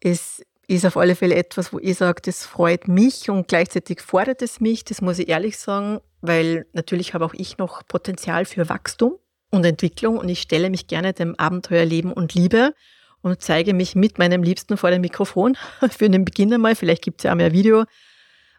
Es 0.00 0.42
ist 0.66 0.86
auf 0.86 0.96
alle 0.96 1.16
Fälle 1.16 1.34
etwas, 1.34 1.72
wo 1.72 1.78
ich 1.78 1.96
sage, 1.96 2.22
das 2.22 2.46
freut 2.46 2.88
mich 2.88 3.28
und 3.30 3.48
gleichzeitig 3.48 4.00
fordert 4.00 4.42
es 4.42 4.60
mich, 4.60 4.84
das 4.84 5.00
muss 5.00 5.18
ich 5.18 5.28
ehrlich 5.28 5.58
sagen, 5.58 6.00
weil 6.20 6.66
natürlich 6.72 7.14
habe 7.14 7.24
auch 7.24 7.34
ich 7.34 7.58
noch 7.58 7.86
Potenzial 7.86 8.44
für 8.44 8.68
Wachstum 8.68 9.18
und 9.50 9.64
Entwicklung 9.64 10.18
und 10.18 10.28
ich 10.28 10.40
stelle 10.40 10.70
mich 10.70 10.86
gerne 10.86 11.12
dem 11.12 11.38
Abenteuer 11.38 11.84
Leben 11.84 12.12
und 12.12 12.34
Liebe 12.34 12.74
und 13.22 13.42
zeige 13.42 13.74
mich 13.74 13.94
mit 13.94 14.18
meinem 14.18 14.42
Liebsten 14.42 14.76
vor 14.76 14.90
dem 14.90 15.00
Mikrofon 15.00 15.56
für 15.90 16.08
den 16.08 16.24
Beginn 16.24 16.52
einmal. 16.52 16.74
Vielleicht 16.74 17.02
gibt 17.02 17.20
es 17.20 17.24
ja 17.24 17.32
auch 17.32 17.36
mehr 17.36 17.52
Video. 17.52 17.84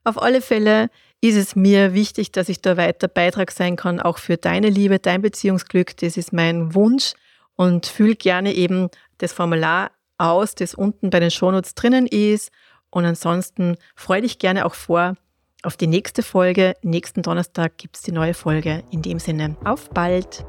Auf 0.04 0.22
alle 0.22 0.42
Fälle 0.42 0.90
ist 1.22 1.36
es 1.36 1.56
mir 1.56 1.94
wichtig, 1.94 2.32
dass 2.32 2.50
ich 2.50 2.62
da 2.62 2.78
weiter 2.78 3.08
Beitrag 3.08 3.52
sein 3.52 3.76
kann, 3.76 4.00
auch 4.00 4.18
für 4.18 4.38
deine 4.38 4.70
Liebe, 4.70 5.00
dein 5.00 5.22
Beziehungsglück. 5.22 5.98
Das 5.98 6.18
ist 6.18 6.34
mein 6.34 6.76
Wunsch 6.76 7.14
und 7.56 7.86
fühl 7.86 8.16
gerne 8.16 8.54
eben 8.54 8.90
das 9.18 9.34
Formular 9.34 9.92
aus, 10.18 10.56
das 10.56 10.76
unten 10.76 11.10
bei 11.10 11.20
den 11.20 11.32
Shownotes 11.32 11.76
drinnen 11.76 12.08
ist. 12.08 12.52
Und 12.90 13.06
ansonsten 13.06 13.78
freue 13.96 14.22
dich 14.22 14.40
gerne 14.40 14.66
auch 14.66 14.76
vor 14.76 15.16
auf 15.64 15.78
die 15.78 15.88
nächste 15.88 16.24
Folge. 16.24 16.76
Nächsten 16.82 17.22
Donnerstag 17.22 17.78
gibt 17.78 17.98
es 17.98 18.04
die 18.04 18.12
neue 18.12 18.34
Folge. 18.34 18.84
In 18.92 19.02
dem 19.02 19.20
Sinne, 19.20 19.58
auf 19.64 19.90
bald! 19.90 20.46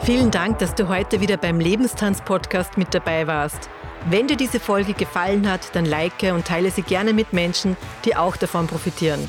Vielen 0.00 0.30
Dank, 0.30 0.58
dass 0.58 0.74
du 0.74 0.88
heute 0.88 1.20
wieder 1.20 1.36
beim 1.36 1.60
Lebenstanz-Podcast 1.60 2.78
mit 2.78 2.94
dabei 2.94 3.26
warst. 3.26 3.68
Wenn 4.08 4.28
dir 4.28 4.36
diese 4.36 4.60
Folge 4.60 4.94
gefallen 4.94 5.50
hat, 5.50 5.74
dann 5.74 5.84
like 5.84 6.22
und 6.22 6.46
teile 6.46 6.70
sie 6.70 6.82
gerne 6.82 7.12
mit 7.12 7.32
Menschen, 7.32 7.76
die 8.04 8.16
auch 8.16 8.36
davon 8.36 8.66
profitieren. 8.66 9.28